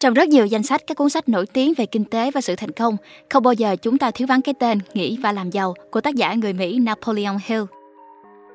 Trong 0.00 0.14
rất 0.14 0.28
nhiều 0.28 0.46
danh 0.46 0.62
sách 0.62 0.82
các 0.86 0.96
cuốn 0.96 1.10
sách 1.10 1.28
nổi 1.28 1.46
tiếng 1.46 1.74
về 1.76 1.86
kinh 1.86 2.04
tế 2.04 2.30
và 2.30 2.40
sự 2.40 2.56
thành 2.56 2.70
công, 2.70 2.96
không 3.30 3.42
bao 3.42 3.52
giờ 3.52 3.76
chúng 3.76 3.98
ta 3.98 4.10
thiếu 4.10 4.26
vắng 4.26 4.42
cái 4.42 4.54
tên 4.58 4.78
Nghĩ 4.94 5.18
và 5.22 5.32
làm 5.32 5.50
giàu 5.50 5.74
của 5.90 6.00
tác 6.00 6.14
giả 6.14 6.34
người 6.34 6.52
Mỹ 6.52 6.78
Napoleon 6.78 7.36
Hill. 7.44 7.62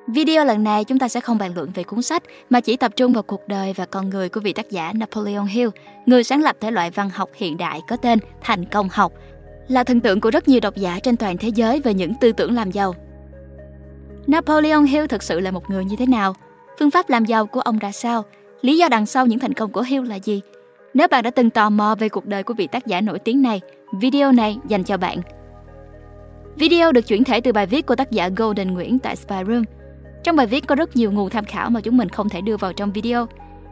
Video 0.08 0.44
lần 0.44 0.64
này 0.64 0.84
chúng 0.84 0.98
ta 0.98 1.08
sẽ 1.08 1.20
không 1.20 1.38
bàn 1.38 1.54
luận 1.54 1.70
về 1.74 1.84
cuốn 1.84 2.02
sách 2.02 2.22
mà 2.50 2.60
chỉ 2.60 2.76
tập 2.76 2.92
trung 2.96 3.12
vào 3.12 3.22
cuộc 3.22 3.48
đời 3.48 3.72
và 3.72 3.86
con 3.86 4.10
người 4.10 4.28
của 4.28 4.40
vị 4.40 4.52
tác 4.52 4.70
giả 4.70 4.92
Napoleon 4.92 5.44
Hill, 5.44 5.68
người 6.06 6.24
sáng 6.24 6.42
lập 6.42 6.56
thể 6.60 6.70
loại 6.70 6.90
văn 6.90 7.10
học 7.10 7.30
hiện 7.34 7.56
đại 7.56 7.80
có 7.88 7.96
tên 7.96 8.18
Thành 8.40 8.64
công 8.64 8.88
học, 8.92 9.12
là 9.68 9.84
thần 9.84 10.00
tượng 10.00 10.20
của 10.20 10.30
rất 10.30 10.48
nhiều 10.48 10.60
độc 10.60 10.76
giả 10.76 10.98
trên 11.02 11.16
toàn 11.16 11.38
thế 11.38 11.48
giới 11.48 11.80
về 11.80 11.94
những 11.94 12.12
tư 12.20 12.32
tưởng 12.32 12.54
làm 12.54 12.70
giàu. 12.70 12.94
Napoleon 14.26 14.82
Hill 14.82 15.06
thực 15.06 15.22
sự 15.22 15.40
là 15.40 15.50
một 15.50 15.70
người 15.70 15.84
như 15.84 15.96
thế 15.96 16.06
nào? 16.06 16.34
Phương 16.78 16.90
pháp 16.90 17.10
làm 17.10 17.24
giàu 17.24 17.46
của 17.46 17.60
ông 17.60 17.78
ra 17.78 17.92
sao? 17.92 18.24
Lý 18.60 18.78
do 18.78 18.88
đằng 18.88 19.06
sau 19.06 19.26
những 19.26 19.38
thành 19.38 19.54
công 19.54 19.72
của 19.72 19.82
Hill 19.82 20.08
là 20.08 20.16
gì? 20.16 20.40
Nếu 20.94 21.08
bạn 21.08 21.24
đã 21.24 21.30
từng 21.30 21.50
tò 21.50 21.70
mò 21.70 21.94
về 21.98 22.08
cuộc 22.08 22.26
đời 22.26 22.42
của 22.42 22.54
vị 22.54 22.66
tác 22.66 22.86
giả 22.86 23.00
nổi 23.00 23.18
tiếng 23.18 23.42
này, 23.42 23.60
video 23.92 24.32
này 24.32 24.58
dành 24.68 24.84
cho 24.84 24.96
bạn. 24.96 25.18
Video 26.56 26.92
được 26.92 27.06
chuyển 27.06 27.24
thể 27.24 27.40
từ 27.40 27.52
bài 27.52 27.66
viết 27.66 27.86
của 27.86 27.96
tác 27.96 28.10
giả 28.10 28.28
Golden 28.36 28.74
Nguyễn 28.74 28.98
tại 28.98 29.16
Spy 29.16 29.36
Room. 29.46 29.64
Trong 30.24 30.36
bài 30.36 30.46
viết 30.46 30.66
có 30.66 30.74
rất 30.74 30.96
nhiều 30.96 31.12
nguồn 31.12 31.30
tham 31.30 31.44
khảo 31.44 31.70
mà 31.70 31.80
chúng 31.80 31.96
mình 31.96 32.08
không 32.08 32.28
thể 32.28 32.40
đưa 32.40 32.56
vào 32.56 32.72
trong 32.72 32.92
video. 32.92 33.26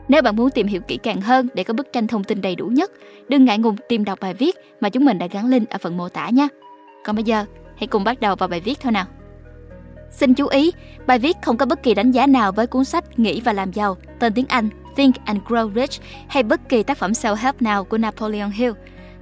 Nếu 0.08 0.22
bạn 0.22 0.36
muốn 0.36 0.50
tìm 0.50 0.66
hiểu 0.66 0.80
kỹ 0.80 0.98
càng 1.02 1.20
hơn 1.20 1.48
để 1.54 1.64
có 1.64 1.74
bức 1.74 1.92
tranh 1.92 2.06
thông 2.06 2.24
tin 2.24 2.40
đầy 2.40 2.56
đủ 2.56 2.66
nhất, 2.66 2.90
đừng 3.28 3.44
ngại 3.44 3.58
ngùng 3.58 3.76
tìm 3.88 4.04
đọc 4.04 4.18
bài 4.20 4.34
viết 4.34 4.56
mà 4.80 4.88
chúng 4.88 5.04
mình 5.04 5.18
đã 5.18 5.26
gắn 5.26 5.46
link 5.46 5.70
ở 5.70 5.78
phần 5.78 5.96
mô 5.96 6.08
tả 6.08 6.28
nhé. 6.28 6.48
Còn 7.04 7.16
bây 7.16 7.24
giờ, 7.24 7.44
hãy 7.76 7.86
cùng 7.86 8.04
bắt 8.04 8.20
đầu 8.20 8.36
vào 8.36 8.48
bài 8.48 8.60
viết 8.60 8.80
thôi 8.80 8.92
nào. 8.92 9.04
Xin 10.10 10.34
chú 10.34 10.46
ý, 10.46 10.72
bài 11.06 11.18
viết 11.18 11.36
không 11.42 11.56
có 11.56 11.66
bất 11.66 11.82
kỳ 11.82 11.94
đánh 11.94 12.10
giá 12.10 12.26
nào 12.26 12.52
với 12.52 12.66
cuốn 12.66 12.84
sách 12.84 13.18
Nghĩ 13.18 13.40
và 13.40 13.52
làm 13.52 13.72
giàu, 13.72 13.96
tên 14.18 14.32
tiếng 14.34 14.46
Anh 14.48 14.68
Think 14.96 15.14
and 15.24 15.38
Grow 15.48 15.74
Rich 15.74 16.00
hay 16.28 16.42
bất 16.42 16.68
kỳ 16.68 16.82
tác 16.82 16.98
phẩm 16.98 17.12
self-help 17.12 17.52
nào 17.60 17.84
của 17.84 17.98
Napoleon 17.98 18.48
Hill. 18.48 18.72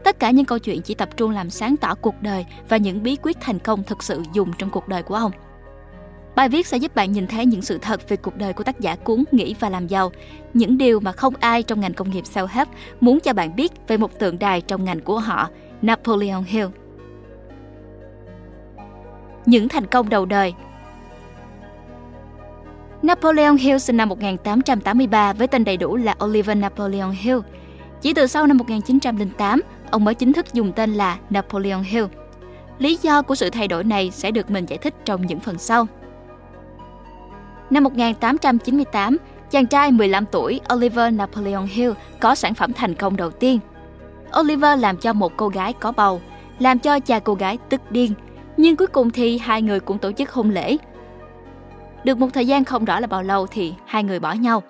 Tất 0.04 0.20
cả 0.20 0.30
những 0.30 0.44
câu 0.44 0.58
chuyện 0.58 0.82
chỉ 0.82 0.94
tập 0.94 1.08
trung 1.16 1.30
làm 1.30 1.50
sáng 1.50 1.76
tỏ 1.76 1.94
cuộc 1.94 2.14
đời 2.20 2.46
và 2.68 2.76
những 2.76 3.02
bí 3.02 3.16
quyết 3.22 3.36
thành 3.40 3.58
công 3.58 3.84
thực 3.84 4.02
sự 4.02 4.22
dùng 4.32 4.52
trong 4.58 4.70
cuộc 4.70 4.88
đời 4.88 5.02
của 5.02 5.14
ông. 5.14 5.32
Bài 6.34 6.48
viết 6.48 6.66
sẽ 6.66 6.76
giúp 6.76 6.94
bạn 6.94 7.12
nhìn 7.12 7.26
thấy 7.26 7.46
những 7.46 7.62
sự 7.62 7.78
thật 7.78 8.08
về 8.08 8.16
cuộc 8.16 8.36
đời 8.36 8.52
của 8.52 8.64
tác 8.64 8.80
giả 8.80 8.96
cuốn 8.96 9.24
Nghĩ 9.32 9.54
và 9.60 9.70
làm 9.70 9.86
giàu, 9.86 10.12
những 10.54 10.78
điều 10.78 11.00
mà 11.00 11.12
không 11.12 11.34
ai 11.40 11.62
trong 11.62 11.80
ngành 11.80 11.94
công 11.94 12.10
nghiệp 12.10 12.24
self-help 12.34 12.66
muốn 13.00 13.20
cho 13.20 13.32
bạn 13.32 13.56
biết 13.56 13.72
về 13.88 13.96
một 13.96 14.18
tượng 14.18 14.38
đài 14.38 14.60
trong 14.60 14.84
ngành 14.84 15.00
của 15.00 15.18
họ, 15.18 15.48
Napoleon 15.82 16.42
Hill. 16.46 16.66
Những 19.46 19.68
thành 19.68 19.86
công 19.86 20.08
đầu 20.08 20.26
đời 20.26 20.54
Napoleon 23.02 23.56
Hill 23.56 23.78
sinh 23.78 23.96
năm 23.96 24.08
1883 24.08 25.32
với 25.32 25.46
tên 25.46 25.64
đầy 25.64 25.76
đủ 25.76 25.96
là 25.96 26.14
Oliver 26.24 26.58
Napoleon 26.58 27.10
Hill. 27.10 27.38
Chỉ 28.00 28.14
từ 28.14 28.26
sau 28.26 28.46
năm 28.46 28.56
1908, 28.56 29.60
ông 29.90 30.04
mới 30.04 30.14
chính 30.14 30.32
thức 30.32 30.52
dùng 30.52 30.72
tên 30.72 30.94
là 30.94 31.18
Napoleon 31.30 31.82
Hill. 31.82 32.04
Lý 32.78 32.98
do 33.02 33.22
của 33.22 33.34
sự 33.34 33.50
thay 33.50 33.68
đổi 33.68 33.84
này 33.84 34.10
sẽ 34.10 34.30
được 34.30 34.50
mình 34.50 34.66
giải 34.66 34.78
thích 34.78 34.94
trong 35.04 35.26
những 35.26 35.40
phần 35.40 35.58
sau. 35.58 35.86
Năm 37.70 37.84
1898, 37.84 39.16
chàng 39.50 39.66
trai 39.66 39.92
15 39.92 40.24
tuổi 40.26 40.60
Oliver 40.74 41.14
Napoleon 41.14 41.66
Hill 41.70 41.92
có 42.20 42.34
sản 42.34 42.54
phẩm 42.54 42.72
thành 42.72 42.94
công 42.94 43.16
đầu 43.16 43.30
tiên. 43.30 43.58
Oliver 44.40 44.80
làm 44.80 44.96
cho 44.96 45.12
một 45.12 45.32
cô 45.36 45.48
gái 45.48 45.72
có 45.72 45.92
bầu, 45.92 46.20
làm 46.58 46.78
cho 46.78 47.00
cha 47.00 47.18
cô 47.18 47.34
gái 47.34 47.58
tức 47.68 47.80
điên, 47.90 48.12
nhưng 48.56 48.76
cuối 48.76 48.86
cùng 48.86 49.10
thì 49.10 49.38
hai 49.38 49.62
người 49.62 49.80
cũng 49.80 49.98
tổ 49.98 50.12
chức 50.12 50.30
hôn 50.30 50.50
lễ. 50.50 50.76
Được 52.04 52.18
một 52.18 52.28
thời 52.32 52.46
gian 52.46 52.64
không 52.64 52.84
rõ 52.84 53.00
là 53.00 53.06
bao 53.06 53.22
lâu 53.22 53.46
thì 53.46 53.74
hai 53.86 54.04
người 54.04 54.20
bỏ 54.20 54.32
nhau. 54.32 54.62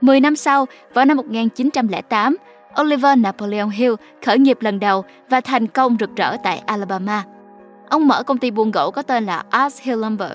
Mười 0.00 0.20
năm 0.20 0.36
sau, 0.36 0.66
vào 0.94 1.04
năm 1.04 1.16
1908, 1.16 2.36
Oliver 2.80 3.18
Napoleon 3.18 3.68
Hill 3.68 3.94
khởi 4.24 4.38
nghiệp 4.38 4.58
lần 4.60 4.80
đầu 4.80 5.04
và 5.30 5.40
thành 5.40 5.66
công 5.66 5.96
rực 6.00 6.16
rỡ 6.16 6.36
tại 6.44 6.62
Alabama. 6.66 7.24
Ông 7.88 8.08
mở 8.08 8.22
công 8.22 8.38
ty 8.38 8.50
buôn 8.50 8.70
gỗ 8.70 8.90
có 8.90 9.02
tên 9.02 9.26
là 9.26 9.42
Ars 9.50 9.82
Hill 9.82 10.00
Lumber. 10.00 10.30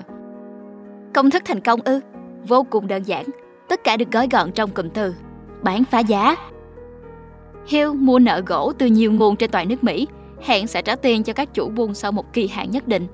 Công 1.14 1.30
thức 1.30 1.42
thành 1.44 1.60
công 1.60 1.80
ư? 1.84 2.00
Vô 2.48 2.66
cùng 2.70 2.86
đơn 2.86 3.02
giản. 3.02 3.24
Tất 3.68 3.84
cả 3.84 3.96
được 3.96 4.12
gói 4.12 4.28
gọn 4.30 4.52
trong 4.52 4.70
cụm 4.70 4.88
từ 4.88 5.14
bán 5.62 5.84
phá 5.84 5.98
giá. 5.98 6.36
Hill 7.66 7.92
mua 7.92 8.18
nợ 8.18 8.42
gỗ 8.46 8.72
từ 8.78 8.86
nhiều 8.86 9.12
nguồn 9.12 9.36
trên 9.36 9.50
toàn 9.50 9.68
nước 9.68 9.84
Mỹ, 9.84 10.06
hẹn 10.42 10.66
sẽ 10.66 10.82
trả 10.82 10.96
tiền 10.96 11.22
cho 11.22 11.32
các 11.32 11.54
chủ 11.54 11.68
buôn 11.68 11.94
sau 11.94 12.12
một 12.12 12.32
kỳ 12.32 12.48
hạn 12.48 12.70
nhất 12.70 12.88
định. 12.88 13.06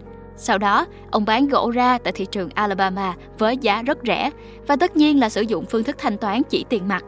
Sau 0.44 0.58
đó, 0.58 0.86
ông 1.10 1.24
bán 1.24 1.48
gỗ 1.48 1.70
ra 1.70 1.98
tại 1.98 2.12
thị 2.12 2.26
trường 2.26 2.50
Alabama 2.54 3.14
với 3.38 3.56
giá 3.56 3.82
rất 3.82 3.98
rẻ 4.06 4.30
và 4.66 4.76
tất 4.76 4.96
nhiên 4.96 5.20
là 5.20 5.28
sử 5.28 5.40
dụng 5.42 5.64
phương 5.64 5.84
thức 5.84 5.96
thanh 5.98 6.18
toán 6.18 6.42
chỉ 6.50 6.64
tiền 6.68 6.88
mặt. 6.88 7.04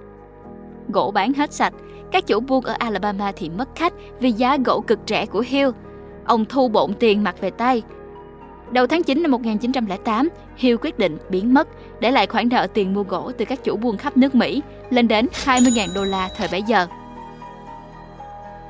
Gỗ 0.88 1.10
bán 1.10 1.32
hết 1.32 1.52
sạch, 1.52 1.72
các 2.12 2.26
chủ 2.26 2.40
buôn 2.40 2.64
ở 2.64 2.74
Alabama 2.78 3.32
thì 3.36 3.50
mất 3.50 3.68
khách 3.74 3.92
vì 4.20 4.32
giá 4.32 4.56
gỗ 4.64 4.80
cực 4.80 4.98
rẻ 5.06 5.26
của 5.26 5.44
Hill. 5.46 5.70
Ông 6.24 6.44
thu 6.44 6.68
bộn 6.68 6.94
tiền 6.94 7.24
mặt 7.24 7.34
về 7.40 7.50
tay. 7.50 7.82
Đầu 8.70 8.86
tháng 8.86 9.02
9 9.02 9.22
năm 9.22 9.30
1908, 9.30 10.28
Hill 10.56 10.76
quyết 10.80 10.98
định 10.98 11.18
biến 11.28 11.54
mất, 11.54 11.68
để 12.00 12.10
lại 12.10 12.26
khoản 12.26 12.48
nợ 12.48 12.66
tiền 12.74 12.94
mua 12.94 13.02
gỗ 13.02 13.32
từ 13.38 13.44
các 13.44 13.64
chủ 13.64 13.76
buôn 13.76 13.96
khắp 13.96 14.16
nước 14.16 14.34
Mỹ 14.34 14.62
lên 14.90 15.08
đến 15.08 15.26
20.000 15.44 15.88
đô 15.94 16.04
la 16.04 16.28
thời 16.36 16.48
bấy 16.52 16.62
giờ. 16.62 16.86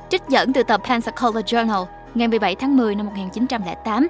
Trích 0.09 0.21
dẫn 0.29 0.53
từ 0.53 0.63
tập 0.63 0.81
Pensacola 0.87 1.41
Journal 1.41 1.85
ngày 2.13 2.27
17 2.27 2.55
tháng 2.55 2.77
10 2.77 2.95
năm 2.95 3.05
1908, 3.05 4.07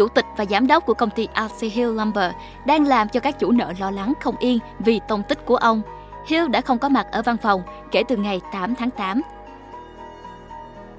chủ 0.00 0.08
tịch 0.08 0.26
và 0.36 0.44
giám 0.44 0.66
đốc 0.66 0.86
của 0.86 0.94
công 0.94 1.10
ty 1.10 1.28
RC 1.34 1.72
Hill 1.72 1.98
Lumber 1.98 2.32
đang 2.66 2.86
làm 2.86 3.08
cho 3.08 3.20
các 3.20 3.38
chủ 3.38 3.52
nợ 3.52 3.72
lo 3.78 3.90
lắng 3.90 4.12
không 4.20 4.36
yên 4.38 4.58
vì 4.78 5.00
tông 5.08 5.22
tích 5.22 5.46
của 5.46 5.56
ông. 5.56 5.82
Hill 6.26 6.48
đã 6.48 6.60
không 6.60 6.78
có 6.78 6.88
mặt 6.88 7.06
ở 7.12 7.22
văn 7.22 7.36
phòng 7.36 7.62
kể 7.90 8.02
từ 8.08 8.16
ngày 8.16 8.40
8 8.52 8.74
tháng 8.74 8.90
8. 8.90 9.20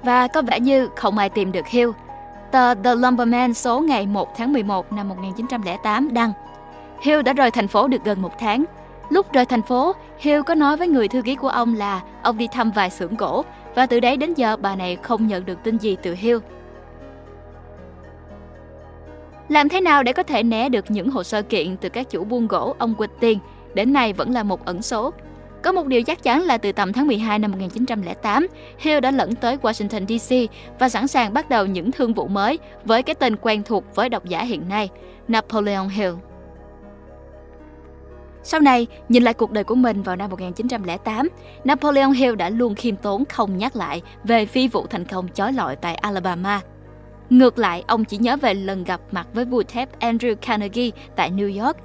Và 0.02 0.28
có 0.28 0.42
vẻ 0.42 0.60
như 0.60 0.88
không 0.96 1.18
ai 1.18 1.28
tìm 1.28 1.52
được 1.52 1.66
Hill. 1.66 1.90
Tờ 2.50 2.74
The 2.74 2.94
Lumberman 2.94 3.54
số 3.54 3.80
ngày 3.80 4.06
1 4.06 4.36
tháng 4.36 4.52
11 4.52 4.92
năm 4.92 5.08
1908 5.08 6.14
đăng 6.14 6.32
Hill 7.00 7.22
đã 7.22 7.32
rời 7.32 7.50
thành 7.50 7.68
phố 7.68 7.88
được 7.88 8.04
gần 8.04 8.22
một 8.22 8.38
tháng. 8.38 8.64
Lúc 9.08 9.32
rời 9.32 9.44
thành 9.44 9.62
phố, 9.62 9.92
Hill 10.18 10.42
có 10.42 10.54
nói 10.54 10.76
với 10.76 10.88
người 10.88 11.08
thư 11.08 11.22
ký 11.22 11.34
của 11.34 11.48
ông 11.48 11.74
là 11.74 12.00
ông 12.22 12.38
đi 12.38 12.48
thăm 12.52 12.70
vài 12.70 12.90
xưởng 12.90 13.16
gỗ 13.16 13.44
và 13.74 13.86
từ 13.86 14.00
đấy 14.00 14.16
đến 14.16 14.34
giờ 14.34 14.56
bà 14.56 14.76
này 14.76 14.96
không 14.96 15.26
nhận 15.26 15.44
được 15.44 15.62
tin 15.62 15.76
gì 15.78 15.96
từ 16.02 16.14
Hill. 16.14 16.38
Làm 19.52 19.68
thế 19.68 19.80
nào 19.80 20.02
để 20.02 20.12
có 20.12 20.22
thể 20.22 20.42
né 20.42 20.68
được 20.68 20.90
những 20.90 21.10
hồ 21.10 21.22
sơ 21.22 21.42
kiện 21.42 21.76
từ 21.76 21.88
các 21.88 22.10
chủ 22.10 22.24
buôn 22.24 22.46
gỗ 22.46 22.74
ông 22.78 22.94
quỵt 22.94 23.10
tiền, 23.20 23.38
đến 23.74 23.92
nay 23.92 24.12
vẫn 24.12 24.30
là 24.30 24.42
một 24.42 24.64
ẩn 24.64 24.82
số. 24.82 25.12
Có 25.62 25.72
một 25.72 25.86
điều 25.86 26.02
chắc 26.02 26.22
chắn 26.22 26.42
là 26.42 26.58
từ 26.58 26.72
tầm 26.72 26.92
tháng 26.92 27.06
12 27.06 27.38
năm 27.38 27.50
1908, 27.52 28.46
Hill 28.78 29.00
đã 29.00 29.10
lẫn 29.10 29.34
tới 29.34 29.56
Washington 29.62 30.18
DC 30.18 30.54
và 30.78 30.88
sẵn 30.88 31.08
sàng 31.08 31.34
bắt 31.34 31.48
đầu 31.48 31.66
những 31.66 31.92
thương 31.92 32.14
vụ 32.14 32.26
mới 32.26 32.58
với 32.84 33.02
cái 33.02 33.14
tên 33.14 33.36
quen 33.36 33.62
thuộc 33.62 33.84
với 33.94 34.08
độc 34.08 34.24
giả 34.24 34.42
hiện 34.42 34.68
nay, 34.68 34.88
Napoleon 35.28 35.88
Hill. 35.88 36.14
Sau 38.42 38.60
này, 38.60 38.86
nhìn 39.08 39.22
lại 39.22 39.34
cuộc 39.34 39.50
đời 39.50 39.64
của 39.64 39.74
mình 39.74 40.02
vào 40.02 40.16
năm 40.16 40.30
1908, 40.30 41.28
Napoleon 41.64 42.10
Hill 42.10 42.34
đã 42.34 42.48
luôn 42.48 42.74
khiêm 42.74 42.96
tốn 42.96 43.24
không 43.24 43.58
nhắc 43.58 43.76
lại 43.76 44.02
về 44.24 44.46
phi 44.46 44.68
vụ 44.68 44.86
thành 44.86 45.04
công 45.04 45.28
chói 45.28 45.52
lọi 45.52 45.76
tại 45.76 45.94
Alabama– 45.94 46.60
Ngược 47.32 47.58
lại, 47.58 47.84
ông 47.86 48.04
chỉ 48.04 48.16
nhớ 48.16 48.36
về 48.36 48.54
lần 48.54 48.84
gặp 48.84 49.00
mặt 49.10 49.26
với 49.34 49.44
vua 49.44 49.62
thép 49.62 50.00
Andrew 50.00 50.34
Carnegie 50.34 50.90
tại 51.16 51.30
New 51.30 51.64
York. 51.64 51.76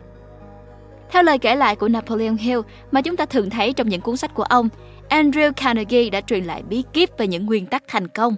Theo 1.11 1.23
lời 1.23 1.37
kể 1.37 1.55
lại 1.55 1.75
của 1.75 1.87
Napoleon 1.87 2.35
Hill 2.39 2.59
mà 2.91 3.01
chúng 3.01 3.17
ta 3.17 3.25
thường 3.25 3.49
thấy 3.49 3.73
trong 3.73 3.89
những 3.89 4.01
cuốn 4.01 4.17
sách 4.17 4.33
của 4.33 4.43
ông, 4.43 4.69
Andrew 5.09 5.51
Carnegie 5.51 6.09
đã 6.09 6.21
truyền 6.21 6.43
lại 6.43 6.63
bí 6.69 6.83
kíp 6.93 7.09
về 7.17 7.27
những 7.27 7.45
nguyên 7.45 7.65
tắc 7.65 7.83
thành 7.87 8.07
công. 8.07 8.35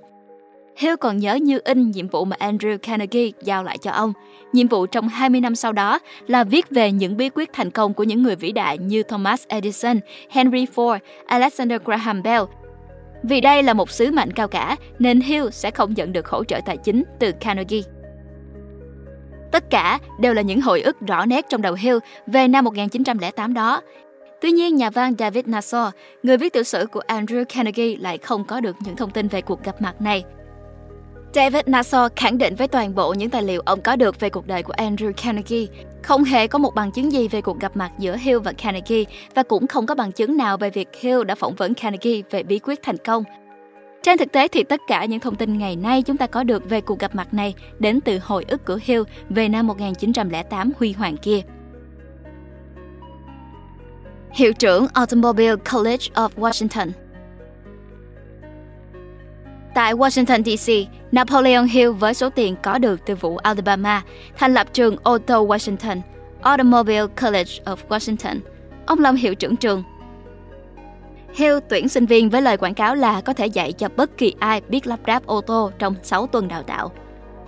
Hill 0.77 0.95
còn 0.95 1.17
nhớ 1.17 1.35
như 1.35 1.59
in 1.65 1.91
nhiệm 1.91 2.07
vụ 2.07 2.25
mà 2.25 2.35
Andrew 2.39 2.77
Carnegie 2.77 3.31
giao 3.41 3.63
lại 3.63 3.77
cho 3.77 3.91
ông. 3.91 4.13
Nhiệm 4.53 4.67
vụ 4.67 4.85
trong 4.85 5.07
20 5.07 5.41
năm 5.41 5.55
sau 5.55 5.73
đó 5.73 5.99
là 6.27 6.43
viết 6.43 6.69
về 6.69 6.91
những 6.91 7.17
bí 7.17 7.29
quyết 7.29 7.49
thành 7.53 7.71
công 7.71 7.93
của 7.93 8.03
những 8.03 8.23
người 8.23 8.35
vĩ 8.35 8.51
đại 8.51 8.77
như 8.77 9.03
Thomas 9.03 9.43
Edison, 9.47 9.99
Henry 10.29 10.65
Ford, 10.75 10.99
Alexander 11.25 11.81
Graham 11.85 12.23
Bell 12.23 12.43
vì 13.23 13.41
đây 13.41 13.63
là 13.63 13.73
một 13.73 13.91
sứ 13.91 14.11
mệnh 14.11 14.33
cao 14.33 14.47
cả, 14.47 14.75
nên 14.99 15.21
Hill 15.21 15.49
sẽ 15.51 15.71
không 15.71 15.93
nhận 15.93 16.13
được 16.13 16.27
hỗ 16.27 16.43
trợ 16.43 16.59
tài 16.65 16.77
chính 16.77 17.03
từ 17.19 17.31
Carnegie. 17.31 17.81
Tất 19.51 19.69
cả 19.69 19.99
đều 20.19 20.33
là 20.33 20.41
những 20.41 20.61
hồi 20.61 20.81
ức 20.81 20.97
rõ 21.07 21.25
nét 21.25 21.45
trong 21.49 21.61
đầu 21.61 21.73
Hill 21.73 21.97
về 22.27 22.47
năm 22.47 22.65
1908 22.65 23.53
đó. 23.53 23.81
Tuy 24.41 24.51
nhiên, 24.51 24.75
nhà 24.75 24.89
văn 24.89 25.13
David 25.19 25.45
Nassau, 25.45 25.91
người 26.23 26.37
viết 26.37 26.53
tiểu 26.53 26.63
sử 26.63 26.85
của 26.91 27.01
Andrew 27.07 27.45
Carnegie 27.45 27.95
lại 27.99 28.17
không 28.17 28.45
có 28.45 28.59
được 28.59 28.75
những 28.85 28.95
thông 28.95 29.11
tin 29.11 29.27
về 29.27 29.41
cuộc 29.41 29.63
gặp 29.63 29.81
mặt 29.81 30.01
này. 30.01 30.23
David 31.33 31.61
Nassau 31.65 32.09
khẳng 32.15 32.37
định 32.37 32.55
với 32.55 32.67
toàn 32.67 32.95
bộ 32.95 33.13
những 33.13 33.29
tài 33.29 33.43
liệu 33.43 33.61
ông 33.65 33.81
có 33.81 33.95
được 33.95 34.19
về 34.19 34.29
cuộc 34.29 34.47
đời 34.47 34.63
của 34.63 34.73
Andrew 34.77 35.13
Carnegie, 35.13 35.65
không 36.03 36.23
hề 36.23 36.47
có 36.47 36.59
một 36.59 36.75
bằng 36.75 36.91
chứng 36.91 37.11
gì 37.11 37.27
về 37.27 37.41
cuộc 37.41 37.59
gặp 37.59 37.77
mặt 37.77 37.91
giữa 37.99 38.15
Hill 38.17 38.39
và 38.39 38.51
Carnegie 38.51 39.03
và 39.35 39.43
cũng 39.43 39.67
không 39.67 39.85
có 39.85 39.95
bằng 39.95 40.11
chứng 40.11 40.37
nào 40.37 40.57
về 40.57 40.69
việc 40.69 40.87
Hill 40.99 41.23
đã 41.23 41.35
phỏng 41.35 41.55
vấn 41.55 41.73
Carnegie 41.73 42.21
về 42.31 42.43
bí 42.43 42.59
quyết 42.59 42.79
thành 42.83 42.97
công. 42.97 43.23
Trên 44.03 44.17
thực 44.17 44.31
tế 44.31 44.47
thì 44.47 44.63
tất 44.63 44.81
cả 44.87 45.05
những 45.05 45.19
thông 45.19 45.35
tin 45.35 45.57
ngày 45.57 45.75
nay 45.75 46.01
chúng 46.01 46.17
ta 46.17 46.27
có 46.27 46.43
được 46.43 46.69
về 46.69 46.81
cuộc 46.81 46.99
gặp 46.99 47.15
mặt 47.15 47.33
này 47.33 47.53
đến 47.79 48.01
từ 48.01 48.19
hồi 48.23 48.45
ức 48.47 48.65
của 48.65 48.79
Hill 48.83 49.01
về 49.29 49.49
năm 49.49 49.67
1908 49.67 50.71
huy 50.79 50.91
hoàng 50.91 51.17
kia. 51.17 51.41
Hiệu 54.31 54.53
trưởng 54.53 54.87
Automobile 54.93 55.55
College 55.73 56.05
of 56.13 56.29
Washington 56.37 56.91
Tại 59.79 59.93
Washington 59.93 60.43
DC, 60.43 60.91
Napoleon 61.11 61.63
Hill 61.63 61.91
với 61.91 62.13
số 62.13 62.29
tiền 62.29 62.55
có 62.63 62.77
được 62.77 62.99
từ 63.05 63.15
vụ 63.15 63.37
Alabama 63.37 64.01
thành 64.37 64.53
lập 64.53 64.67
trường 64.73 64.95
Auto 65.03 65.39
Washington, 65.41 66.01
Automobile 66.41 67.05
College 67.21 67.51
of 67.65 67.75
Washington. 67.89 68.39
Ông 68.85 68.99
làm 68.99 69.15
hiệu 69.15 69.35
trưởng 69.35 69.55
trường. 69.55 69.83
Hill 71.33 71.57
tuyển 71.69 71.89
sinh 71.89 72.05
viên 72.05 72.29
với 72.29 72.41
lời 72.41 72.57
quảng 72.57 72.73
cáo 72.73 72.95
là 72.95 73.21
có 73.21 73.33
thể 73.33 73.45
dạy 73.47 73.71
cho 73.71 73.87
bất 73.95 74.17
kỳ 74.17 74.33
ai 74.39 74.61
biết 74.69 74.87
lắp 74.87 74.99
ráp 75.07 75.25
ô 75.25 75.41
tô 75.41 75.71
trong 75.79 75.95
6 76.03 76.27
tuần 76.27 76.47
đào 76.47 76.63
tạo. 76.63 76.91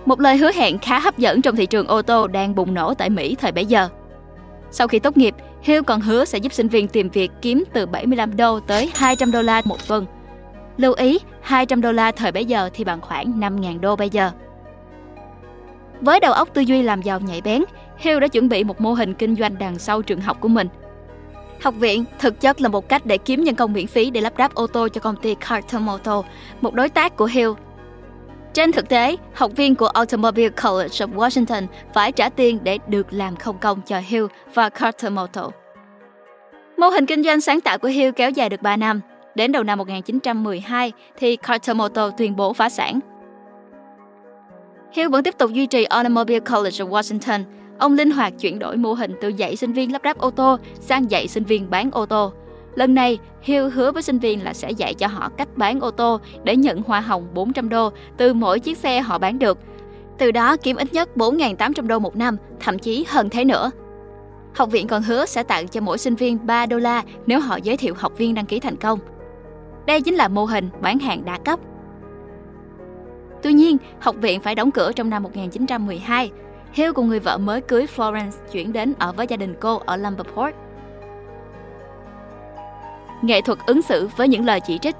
Một 0.06 0.20
lời 0.20 0.36
hứa 0.36 0.52
hẹn 0.52 0.78
khá 0.78 0.98
hấp 0.98 1.18
dẫn 1.18 1.42
trong 1.42 1.56
thị 1.56 1.66
trường 1.66 1.86
ô 1.86 2.02
tô 2.02 2.26
đang 2.26 2.54
bùng 2.54 2.74
nổ 2.74 2.94
tại 2.94 3.10
Mỹ 3.10 3.36
thời 3.40 3.52
bấy 3.52 3.66
giờ. 3.66 3.88
Sau 4.70 4.88
khi 4.88 4.98
tốt 4.98 5.16
nghiệp, 5.16 5.34
Hill 5.62 5.82
còn 5.82 6.00
hứa 6.00 6.24
sẽ 6.24 6.38
giúp 6.38 6.52
sinh 6.52 6.68
viên 6.68 6.88
tìm 6.88 7.08
việc 7.08 7.30
kiếm 7.42 7.64
từ 7.72 7.86
75 7.86 8.36
đô 8.36 8.60
tới 8.60 8.90
200 8.94 9.30
đô 9.30 9.42
la 9.42 9.62
một 9.64 9.88
tuần. 9.88 10.06
Lưu 10.76 10.92
ý, 10.92 11.18
200 11.40 11.80
đô 11.80 11.92
la 11.92 12.12
thời 12.12 12.32
bấy 12.32 12.44
giờ 12.44 12.70
thì 12.74 12.84
bằng 12.84 13.00
khoảng 13.00 13.40
5.000 13.40 13.80
đô 13.80 13.96
bây 13.96 14.10
giờ. 14.10 14.30
Với 16.00 16.20
đầu 16.20 16.32
óc 16.32 16.48
tư 16.54 16.62
duy 16.62 16.82
làm 16.82 17.02
giàu 17.02 17.20
nhạy 17.20 17.40
bén, 17.40 17.64
Hill 17.98 18.20
đã 18.20 18.28
chuẩn 18.28 18.48
bị 18.48 18.64
một 18.64 18.80
mô 18.80 18.92
hình 18.92 19.14
kinh 19.14 19.36
doanh 19.36 19.58
đằng 19.58 19.78
sau 19.78 20.02
trường 20.02 20.20
học 20.20 20.40
của 20.40 20.48
mình. 20.48 20.68
Học 21.62 21.74
viện 21.78 22.04
thực 22.18 22.40
chất 22.40 22.60
là 22.60 22.68
một 22.68 22.88
cách 22.88 23.06
để 23.06 23.18
kiếm 23.18 23.44
nhân 23.44 23.54
công 23.54 23.72
miễn 23.72 23.86
phí 23.86 24.10
để 24.10 24.20
lắp 24.20 24.32
ráp 24.38 24.54
ô 24.54 24.66
tô 24.66 24.88
cho 24.88 25.00
công 25.00 25.16
ty 25.16 25.34
Carter 25.34 25.80
Motor, 25.82 26.24
một 26.60 26.74
đối 26.74 26.88
tác 26.88 27.16
của 27.16 27.24
Hill 27.26 27.50
trên 28.52 28.72
thực 28.72 28.88
tế, 28.88 29.16
học 29.34 29.50
viên 29.56 29.74
của 29.74 29.86
Automobile 29.86 30.48
College 30.48 31.06
of 31.06 31.14
Washington 31.14 31.66
phải 31.94 32.12
trả 32.12 32.28
tiền 32.28 32.58
để 32.62 32.78
được 32.86 33.12
làm 33.12 33.36
không 33.36 33.58
công 33.58 33.80
cho 33.86 33.98
Hill 33.98 34.26
và 34.54 34.68
Carter 34.68 35.12
Motor. 35.12 35.44
Mô 36.76 36.88
hình 36.88 37.06
kinh 37.06 37.22
doanh 37.22 37.40
sáng 37.40 37.60
tạo 37.60 37.78
của 37.78 37.88
Hill 37.88 38.10
kéo 38.10 38.30
dài 38.30 38.48
được 38.48 38.62
3 38.62 38.76
năm. 38.76 39.00
Đến 39.34 39.52
đầu 39.52 39.62
năm 39.62 39.78
1912 39.78 40.92
thì 41.16 41.36
Carter 41.36 41.76
Motor 41.76 42.12
tuyên 42.18 42.36
bố 42.36 42.52
phá 42.52 42.68
sản. 42.68 43.00
Hill 44.92 45.08
vẫn 45.08 45.22
tiếp 45.22 45.34
tục 45.38 45.50
duy 45.50 45.66
trì 45.66 45.84
Automobile 45.84 46.40
College 46.40 46.84
of 46.84 46.88
Washington. 46.88 47.44
Ông 47.78 47.94
linh 47.94 48.10
hoạt 48.10 48.32
chuyển 48.40 48.58
đổi 48.58 48.76
mô 48.76 48.92
hình 48.92 49.14
từ 49.20 49.28
dạy 49.28 49.56
sinh 49.56 49.72
viên 49.72 49.92
lắp 49.92 50.02
ráp 50.04 50.18
ô 50.18 50.30
tô 50.30 50.56
sang 50.80 51.10
dạy 51.10 51.28
sinh 51.28 51.44
viên 51.44 51.70
bán 51.70 51.90
ô 51.90 52.06
tô. 52.06 52.32
Lần 52.74 52.94
này, 52.94 53.18
Hill 53.42 53.68
hứa 53.68 53.92
với 53.92 54.02
sinh 54.02 54.18
viên 54.18 54.44
là 54.44 54.54
sẽ 54.54 54.70
dạy 54.70 54.94
cho 54.94 55.06
họ 55.06 55.28
cách 55.36 55.48
bán 55.56 55.80
ô 55.80 55.90
tô 55.90 56.20
để 56.44 56.56
nhận 56.56 56.82
hoa 56.82 57.00
hồng 57.00 57.28
400 57.34 57.68
đô 57.68 57.92
từ 58.16 58.34
mỗi 58.34 58.60
chiếc 58.60 58.78
xe 58.78 59.00
họ 59.00 59.18
bán 59.18 59.38
được. 59.38 59.58
Từ 60.18 60.30
đó 60.30 60.56
kiếm 60.56 60.76
ít 60.76 60.92
nhất 60.92 61.08
4.800 61.16 61.86
đô 61.86 61.98
một 61.98 62.16
năm, 62.16 62.36
thậm 62.60 62.78
chí 62.78 63.04
hơn 63.08 63.30
thế 63.30 63.44
nữa. 63.44 63.70
Học 64.54 64.70
viện 64.70 64.86
còn 64.86 65.02
hứa 65.02 65.26
sẽ 65.26 65.42
tặng 65.42 65.68
cho 65.68 65.80
mỗi 65.80 65.98
sinh 65.98 66.14
viên 66.14 66.46
3 66.46 66.66
đô 66.66 66.78
la 66.78 67.02
nếu 67.26 67.40
họ 67.40 67.56
giới 67.56 67.76
thiệu 67.76 67.94
học 67.96 68.12
viên 68.18 68.34
đăng 68.34 68.46
ký 68.46 68.60
thành 68.60 68.76
công. 68.76 68.98
Đây 69.86 70.00
chính 70.00 70.14
là 70.14 70.28
mô 70.28 70.44
hình 70.44 70.70
bán 70.80 70.98
hàng 70.98 71.24
đa 71.24 71.38
cấp. 71.38 71.60
Tuy 73.42 73.52
nhiên, 73.52 73.76
học 74.00 74.16
viện 74.20 74.40
phải 74.40 74.54
đóng 74.54 74.70
cửa 74.70 74.92
trong 74.92 75.10
năm 75.10 75.22
1912. 75.22 76.30
Hill 76.72 76.92
cùng 76.92 77.08
người 77.08 77.20
vợ 77.20 77.38
mới 77.38 77.60
cưới 77.60 77.86
Florence 77.96 78.30
chuyển 78.52 78.72
đến 78.72 78.92
ở 78.98 79.12
với 79.12 79.26
gia 79.26 79.36
đình 79.36 79.54
cô 79.60 79.82
ở 79.86 79.96
Lumberport 79.96 80.54
nghệ 83.22 83.40
thuật 83.40 83.58
ứng 83.66 83.82
xử 83.82 84.08
với 84.16 84.28
những 84.28 84.44
lời 84.44 84.60
chỉ 84.60 84.78
trích. 84.78 84.96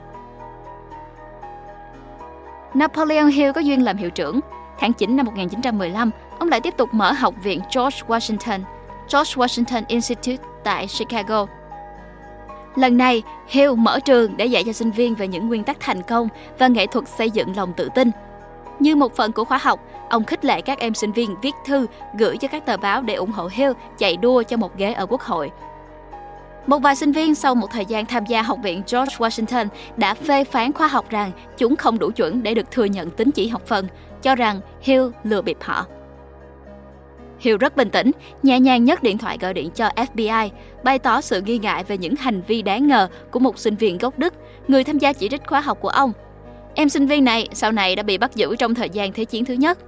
Napoleon 2.75 3.26
Hill 3.26 3.52
có 3.52 3.61
duyên 3.61 3.85
làm 3.85 3.96
hiệu 3.96 4.11
trưởng. 4.11 4.40
Tháng 4.78 4.93
9 4.93 5.17
năm 5.17 5.26
1915, 5.26 6.11
ông 6.38 6.49
lại 6.49 6.61
tiếp 6.61 6.75
tục 6.76 6.88
mở 6.93 7.12
học 7.12 7.35
viện 7.43 7.61
George 7.61 7.99
Washington, 8.06 8.61
George 9.12 9.35
Washington 9.35 9.82
Institute 9.88 10.43
tại 10.64 10.87
Chicago. 10.99 11.46
Lần 12.76 12.96
này, 12.96 13.22
Hill 13.46 13.74
mở 13.74 14.00
trường 14.00 14.36
để 14.36 14.46
dạy 14.46 14.64
cho 14.64 14.72
sinh 14.72 14.90
viên 14.90 15.14
về 15.14 15.28
những 15.28 15.46
nguyên 15.46 15.64
tắc 15.64 15.80
thành 15.80 16.02
công 16.02 16.28
và 16.58 16.69
nghệ 16.69 16.86
thuật 16.86 17.08
xây 17.19 17.30
dựng 17.30 17.56
lòng 17.56 17.72
tự 17.76 17.88
tin. 17.94 18.10
Như 18.78 18.96
một 18.96 19.16
phần 19.16 19.32
của 19.32 19.44
khóa 19.44 19.58
học, 19.62 19.80
ông 20.10 20.24
khích 20.24 20.44
lệ 20.44 20.60
các 20.60 20.78
em 20.78 20.94
sinh 20.94 21.12
viên 21.12 21.36
viết 21.42 21.54
thư 21.66 21.86
gửi 22.19 22.36
cho 22.36 22.48
các 22.48 22.66
tờ 22.66 22.76
báo 22.76 23.02
để 23.02 23.14
ủng 23.14 23.32
hộ 23.32 23.48
Hill 23.52 23.72
chạy 23.98 24.16
đua 24.16 24.42
cho 24.42 24.56
một 24.56 24.76
ghế 24.76 24.92
ở 24.92 25.06
Quốc 25.06 25.20
hội 25.20 25.50
một 26.66 26.78
vài 26.78 26.96
sinh 26.96 27.12
viên 27.12 27.34
sau 27.34 27.54
một 27.54 27.66
thời 27.70 27.86
gian 27.86 28.06
tham 28.06 28.26
gia 28.26 28.42
Học 28.42 28.58
viện 28.62 28.82
George 28.92 29.16
Washington 29.16 29.66
đã 29.96 30.14
phê 30.14 30.44
phán 30.44 30.72
khoa 30.72 30.88
học 30.88 31.10
rằng 31.10 31.32
chúng 31.58 31.76
không 31.76 31.98
đủ 31.98 32.10
chuẩn 32.10 32.42
để 32.42 32.54
được 32.54 32.70
thừa 32.70 32.84
nhận 32.84 33.10
tín 33.10 33.30
chỉ 33.30 33.48
học 33.48 33.62
phần, 33.66 33.86
cho 34.22 34.34
rằng 34.34 34.60
Hill 34.80 35.08
lừa 35.25 35.42
bịp 35.42 35.56
họ. 35.60 35.86
Hill 37.42 37.56
rất 37.56 37.76
bình 37.76 37.90
tĩnh, 37.90 38.10
nhẹ 38.42 38.60
nhàng 38.60 38.84
nhấc 38.84 39.02
điện 39.02 39.18
thoại 39.18 39.38
gọi 39.40 39.54
điện 39.54 39.70
cho 39.70 39.88
FBI, 39.96 40.48
bày 40.84 40.98
tỏ 40.98 41.20
sự 41.20 41.40
nghi 41.40 41.58
ngại 41.58 41.84
về 41.84 41.98
những 41.98 42.16
hành 42.16 42.42
vi 42.46 42.62
đáng 42.62 42.86
ngờ 42.86 43.08
của 43.30 43.38
một 43.38 43.58
sinh 43.58 43.76
viên 43.76 43.98
gốc 43.98 44.18
Đức, 44.18 44.34
người 44.68 44.84
tham 44.84 44.98
gia 44.98 45.12
chỉ 45.12 45.28
trích 45.28 45.46
khóa 45.46 45.60
học 45.60 45.78
của 45.80 45.88
ông. 45.88 46.12
Em 46.74 46.88
sinh 46.88 47.06
viên 47.06 47.24
này 47.24 47.48
sau 47.52 47.72
này 47.72 47.96
đã 47.96 48.02
bị 48.02 48.18
bắt 48.18 48.34
giữ 48.34 48.56
trong 48.56 48.74
thời 48.74 48.90
gian 48.90 49.12
Thế 49.12 49.24
chiến 49.24 49.44
thứ 49.44 49.54
nhất. 49.54 49.78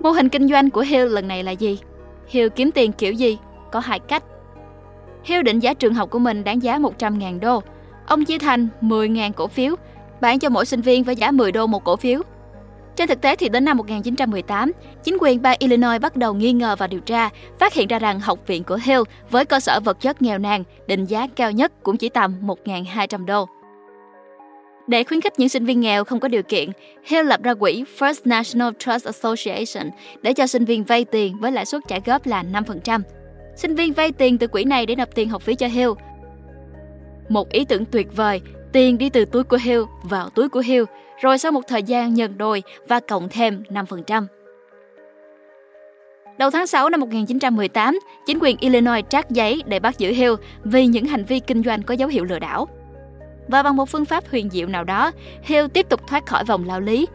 Mô 0.00 0.10
hình 0.10 0.28
kinh 0.28 0.48
doanh 0.48 0.70
của 0.70 0.80
Hill 0.80 1.12
lần 1.12 1.28
này 1.28 1.42
là 1.42 1.52
gì? 1.52 1.78
Hill 2.26 2.48
kiếm 2.48 2.70
tiền 2.72 2.92
kiểu 2.92 3.12
gì? 3.12 3.38
Có 3.72 3.80
hai 3.80 3.98
cách. 3.98 4.24
Hill 5.24 5.42
định 5.42 5.58
giá 5.58 5.74
trường 5.74 5.94
học 5.94 6.10
của 6.10 6.18
mình 6.18 6.44
đáng 6.44 6.62
giá 6.62 6.78
100.000 6.78 7.40
đô. 7.40 7.62
Ông 8.06 8.24
chia 8.24 8.38
thành 8.38 8.68
10.000 8.80 9.32
cổ 9.32 9.46
phiếu, 9.46 9.74
bán 10.20 10.38
cho 10.38 10.48
mỗi 10.48 10.66
sinh 10.66 10.80
viên 10.80 11.04
với 11.04 11.16
giá 11.16 11.30
10 11.30 11.52
đô 11.52 11.66
một 11.66 11.84
cổ 11.84 11.96
phiếu. 11.96 12.22
Trên 13.00 13.08
thực 13.08 13.20
tế 13.20 13.36
thì 13.36 13.48
đến 13.48 13.64
năm 13.64 13.76
1918, 13.76 14.72
chính 15.04 15.16
quyền 15.20 15.42
bang 15.42 15.56
Illinois 15.58 16.00
bắt 16.00 16.16
đầu 16.16 16.34
nghi 16.34 16.52
ngờ 16.52 16.76
và 16.78 16.86
điều 16.86 17.00
tra, 17.00 17.30
phát 17.58 17.74
hiện 17.74 17.88
ra 17.88 17.98
rằng 17.98 18.20
học 18.20 18.38
viện 18.46 18.64
của 18.64 18.78
Hill 18.82 19.00
với 19.30 19.44
cơ 19.44 19.60
sở 19.60 19.80
vật 19.80 20.00
chất 20.00 20.22
nghèo 20.22 20.38
nàn, 20.38 20.64
định 20.86 21.04
giá 21.04 21.26
cao 21.36 21.52
nhất 21.52 21.72
cũng 21.82 21.96
chỉ 21.96 22.08
tầm 22.08 22.34
1.200 22.64 23.26
đô. 23.26 23.48
Để 24.86 25.04
khuyến 25.04 25.20
khích 25.20 25.32
những 25.38 25.48
sinh 25.48 25.64
viên 25.64 25.80
nghèo 25.80 26.04
không 26.04 26.20
có 26.20 26.28
điều 26.28 26.42
kiện, 26.42 26.70
Hill 27.04 27.28
lập 27.28 27.42
ra 27.42 27.54
quỹ 27.54 27.84
First 27.98 28.20
National 28.24 28.72
Trust 28.78 29.06
Association 29.06 29.90
để 30.22 30.32
cho 30.32 30.46
sinh 30.46 30.64
viên 30.64 30.84
vay 30.84 31.04
tiền 31.04 31.36
với 31.40 31.52
lãi 31.52 31.66
suất 31.66 31.82
trả 31.88 31.98
góp 32.04 32.26
là 32.26 32.42
5%. 32.52 33.00
Sinh 33.56 33.74
viên 33.74 33.92
vay 33.92 34.12
tiền 34.12 34.38
từ 34.38 34.46
quỹ 34.46 34.64
này 34.64 34.86
để 34.86 34.96
nộp 34.96 35.14
tiền 35.14 35.28
học 35.28 35.42
phí 35.42 35.54
cho 35.54 35.66
Hill. 35.66 35.90
Một 37.28 37.52
ý 37.52 37.64
tưởng 37.64 37.84
tuyệt 37.84 38.16
vời, 38.16 38.40
tiền 38.72 38.98
đi 38.98 39.10
từ 39.10 39.24
túi 39.24 39.44
của 39.44 39.58
Hill 39.62 39.82
vào 40.02 40.28
túi 40.28 40.48
của 40.48 40.60
Hill, 40.60 40.84
rồi 41.20 41.38
sau 41.38 41.52
một 41.52 41.66
thời 41.66 41.82
gian 41.82 42.14
nhân 42.14 42.38
đôi 42.38 42.62
và 42.88 43.00
cộng 43.00 43.28
thêm 43.28 43.62
5%. 43.68 44.26
Đầu 46.38 46.50
tháng 46.50 46.66
6 46.66 46.88
năm 46.88 47.00
1918, 47.00 47.98
chính 48.26 48.38
quyền 48.40 48.56
Illinois 48.60 49.04
trát 49.08 49.30
giấy 49.30 49.62
để 49.66 49.80
bắt 49.80 49.98
giữ 49.98 50.12
Hill 50.12 50.32
vì 50.64 50.86
những 50.86 51.04
hành 51.04 51.24
vi 51.24 51.40
kinh 51.40 51.62
doanh 51.62 51.82
có 51.82 51.94
dấu 51.94 52.08
hiệu 52.08 52.24
lừa 52.24 52.38
đảo. 52.38 52.68
Và 53.48 53.62
bằng 53.62 53.76
một 53.76 53.88
phương 53.88 54.04
pháp 54.04 54.24
huyền 54.30 54.50
diệu 54.50 54.66
nào 54.66 54.84
đó, 54.84 55.12
Hill 55.42 55.66
tiếp 55.68 55.88
tục 55.88 56.00
thoát 56.06 56.26
khỏi 56.26 56.44
vòng 56.44 56.66
lao 56.66 56.80
lý, 56.80 57.06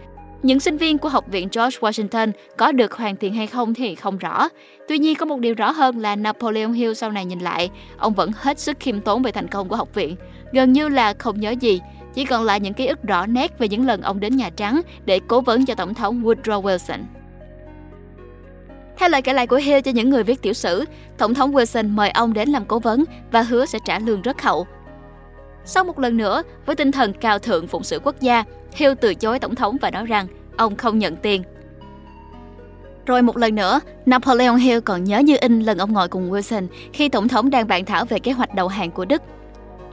những 0.43 0.59
sinh 0.59 0.77
viên 0.77 0.97
của 0.97 1.09
Học 1.09 1.25
viện 1.27 1.49
George 1.55 1.79
Washington 1.79 2.31
có 2.57 2.71
được 2.71 2.93
hoàn 2.93 3.15
tiền 3.15 3.33
hay 3.33 3.47
không 3.47 3.73
thì 3.73 3.95
không 3.95 4.17
rõ. 4.17 4.49
Tuy 4.87 4.97
nhiên 4.97 5.15
có 5.15 5.25
một 5.25 5.39
điều 5.39 5.53
rõ 5.53 5.71
hơn 5.71 5.97
là 5.97 6.15
Napoleon 6.15 6.71
Hill 6.71 6.93
sau 6.93 7.11
này 7.11 7.25
nhìn 7.25 7.39
lại, 7.39 7.69
ông 7.97 8.13
vẫn 8.13 8.31
hết 8.35 8.59
sức 8.59 8.77
khiêm 8.79 9.01
tốn 9.01 9.23
về 9.23 9.31
thành 9.31 9.47
công 9.47 9.69
của 9.69 9.75
học 9.75 9.93
viện, 9.93 10.15
gần 10.53 10.73
như 10.73 10.89
là 10.89 11.13
không 11.13 11.39
nhớ 11.39 11.51
gì, 11.51 11.81
chỉ 12.15 12.25
còn 12.25 12.43
lại 12.43 12.59
những 12.59 12.73
ký 12.73 12.87
ức 12.87 13.03
rõ 13.03 13.25
nét 13.25 13.59
về 13.59 13.67
những 13.67 13.85
lần 13.85 14.01
ông 14.01 14.19
đến 14.19 14.35
Nhà 14.35 14.49
Trắng 14.49 14.81
để 15.05 15.19
cố 15.27 15.41
vấn 15.41 15.65
cho 15.65 15.75
Tổng 15.75 15.93
thống 15.93 16.23
Woodrow 16.23 16.61
Wilson. 16.61 16.99
Theo 18.97 19.09
lời 19.09 19.21
kể 19.21 19.33
lại 19.33 19.47
của 19.47 19.55
Hill 19.55 19.81
cho 19.81 19.91
những 19.91 20.09
người 20.09 20.23
viết 20.23 20.41
tiểu 20.41 20.53
sử, 20.53 20.85
Tổng 21.17 21.33
thống 21.33 21.51
Wilson 21.51 21.89
mời 21.89 22.09
ông 22.09 22.33
đến 22.33 22.49
làm 22.49 22.65
cố 22.65 22.79
vấn 22.79 23.03
và 23.31 23.41
hứa 23.41 23.65
sẽ 23.65 23.79
trả 23.85 23.99
lương 23.99 24.21
rất 24.21 24.41
hậu. 24.41 24.67
Sau 25.65 25.83
một 25.83 25.99
lần 25.99 26.17
nữa, 26.17 26.43
với 26.65 26.75
tinh 26.75 26.91
thần 26.91 27.13
cao 27.13 27.39
thượng 27.39 27.67
phụng 27.67 27.83
sự 27.83 27.99
quốc 28.03 28.15
gia, 28.21 28.43
Hill 28.75 28.93
từ 29.01 29.15
chối 29.15 29.39
tổng 29.39 29.55
thống 29.55 29.77
và 29.81 29.91
nói 29.91 30.05
rằng 30.05 30.27
ông 30.57 30.75
không 30.75 30.99
nhận 30.99 31.15
tiền. 31.15 31.43
Rồi 33.05 33.21
một 33.21 33.37
lần 33.37 33.55
nữa, 33.55 33.79
Napoleon 34.05 34.55
Hill 34.55 34.79
còn 34.79 35.03
nhớ 35.03 35.19
như 35.19 35.37
in 35.41 35.61
lần 35.61 35.77
ông 35.77 35.93
ngồi 35.93 36.07
cùng 36.07 36.31
Wilson 36.31 36.67
khi 36.93 37.09
tổng 37.09 37.27
thống 37.27 37.49
đang 37.49 37.67
bàn 37.67 37.85
thảo 37.85 38.05
về 38.05 38.19
kế 38.19 38.31
hoạch 38.31 38.55
đầu 38.55 38.67
hàng 38.67 38.91
của 38.91 39.05
Đức. 39.05 39.21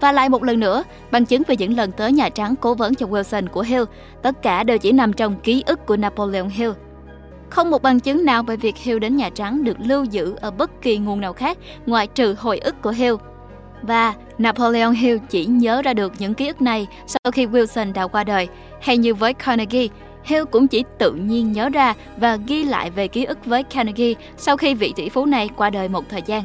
Và 0.02 0.12
lại 0.12 0.28
một 0.28 0.42
lần 0.42 0.60
nữa, 0.60 0.84
bằng 1.10 1.24
chứng 1.24 1.42
về 1.46 1.56
những 1.56 1.76
lần 1.76 1.92
tới 1.92 2.12
Nhà 2.12 2.28
Trắng 2.28 2.54
cố 2.60 2.74
vấn 2.74 2.94
cho 2.94 3.06
Wilson 3.06 3.46
của 3.46 3.60
Hill, 3.60 3.82
tất 4.22 4.42
cả 4.42 4.62
đều 4.64 4.78
chỉ 4.78 4.92
nằm 4.92 5.12
trong 5.12 5.40
ký 5.40 5.62
ức 5.66 5.86
của 5.86 5.96
Napoleon 5.96 6.48
Hill. 6.48 6.70
Không 7.50 7.70
một 7.70 7.82
bằng 7.82 8.00
chứng 8.00 8.24
nào 8.24 8.42
về 8.42 8.56
việc 8.56 8.76
Hill 8.76 8.98
đến 8.98 9.16
Nhà 9.16 9.30
Trắng 9.30 9.64
được 9.64 9.76
lưu 9.80 10.04
giữ 10.04 10.34
ở 10.40 10.50
bất 10.50 10.82
kỳ 10.82 10.98
nguồn 10.98 11.20
nào 11.20 11.32
khác 11.32 11.58
ngoại 11.86 12.06
trừ 12.06 12.34
hồi 12.38 12.58
ức 12.58 12.82
của 12.82 12.90
Hill. 12.90 13.14
Và 13.82 14.14
Napoleon 14.38 14.90
Hill 14.90 15.18
chỉ 15.28 15.46
nhớ 15.46 15.82
ra 15.82 15.94
được 15.94 16.12
những 16.18 16.34
ký 16.34 16.46
ức 16.46 16.62
này 16.62 16.86
sau 17.06 17.32
khi 17.32 17.46
Wilson 17.46 17.92
đã 17.92 18.06
qua 18.06 18.24
đời, 18.24 18.48
hay 18.80 18.96
như 18.96 19.14
với 19.14 19.34
Carnegie, 19.34 19.88
Hill 20.24 20.44
cũng 20.44 20.68
chỉ 20.68 20.84
tự 20.98 21.12
nhiên 21.12 21.52
nhớ 21.52 21.68
ra 21.68 21.94
và 22.16 22.36
ghi 22.46 22.64
lại 22.64 22.90
về 22.90 23.08
ký 23.08 23.24
ức 23.24 23.38
với 23.44 23.62
Carnegie 23.62 24.14
sau 24.36 24.56
khi 24.56 24.74
vị 24.74 24.92
tỷ 24.96 25.08
phú 25.08 25.26
này 25.26 25.48
qua 25.56 25.70
đời 25.70 25.88
một 25.88 26.04
thời 26.08 26.22
gian. 26.26 26.42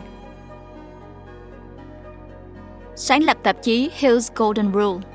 Sáng 2.99 3.23
lập 3.23 3.37
tạp 3.43 3.63
chí 3.63 3.89
Hill's 3.99 4.29
Golden 4.35 4.73
Rule 4.73 5.07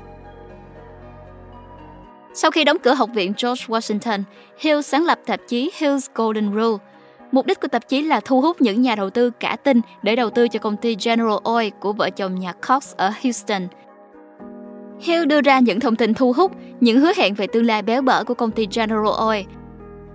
Sau 2.33 2.51
khi 2.51 2.63
đóng 2.63 2.77
cửa 2.83 2.93
học 2.93 3.09
viện 3.13 3.33
George 3.43 3.65
Washington, 3.67 4.23
Hill 4.59 4.81
sáng 4.81 5.05
lập 5.05 5.19
tạp 5.25 5.39
chí 5.47 5.71
Hill's 5.79 6.07
Golden 6.15 6.53
Rule– 6.53 6.77
Mục 7.33 7.45
đích 7.45 7.61
của 7.61 7.67
tạp 7.67 7.87
chí 7.87 8.01
là 8.01 8.19
thu 8.19 8.41
hút 8.41 8.61
những 8.61 8.81
nhà 8.81 8.95
đầu 8.95 9.09
tư 9.09 9.29
cả 9.29 9.57
tin 9.63 9.81
để 10.03 10.15
đầu 10.15 10.29
tư 10.29 10.47
cho 10.47 10.59
công 10.59 10.77
ty 10.77 10.97
General 11.05 11.37
Oil 11.43 11.69
của 11.79 11.93
vợ 11.93 12.09
chồng 12.09 12.39
nhà 12.39 12.53
Cox 12.67 12.95
ở 12.95 13.11
Houston. 13.23 13.67
Hill 14.99 15.25
đưa 15.25 15.41
ra 15.41 15.59
những 15.59 15.79
thông 15.79 15.95
tin 15.95 16.13
thu 16.13 16.33
hút, 16.33 16.51
những 16.79 16.99
hứa 16.99 17.11
hẹn 17.17 17.33
về 17.33 17.47
tương 17.47 17.65
lai 17.65 17.81
béo 17.81 18.01
bở 18.01 18.23
của 18.23 18.33
công 18.33 18.51
ty 18.51 18.67
General 18.75 19.13
Oil. 19.19 19.45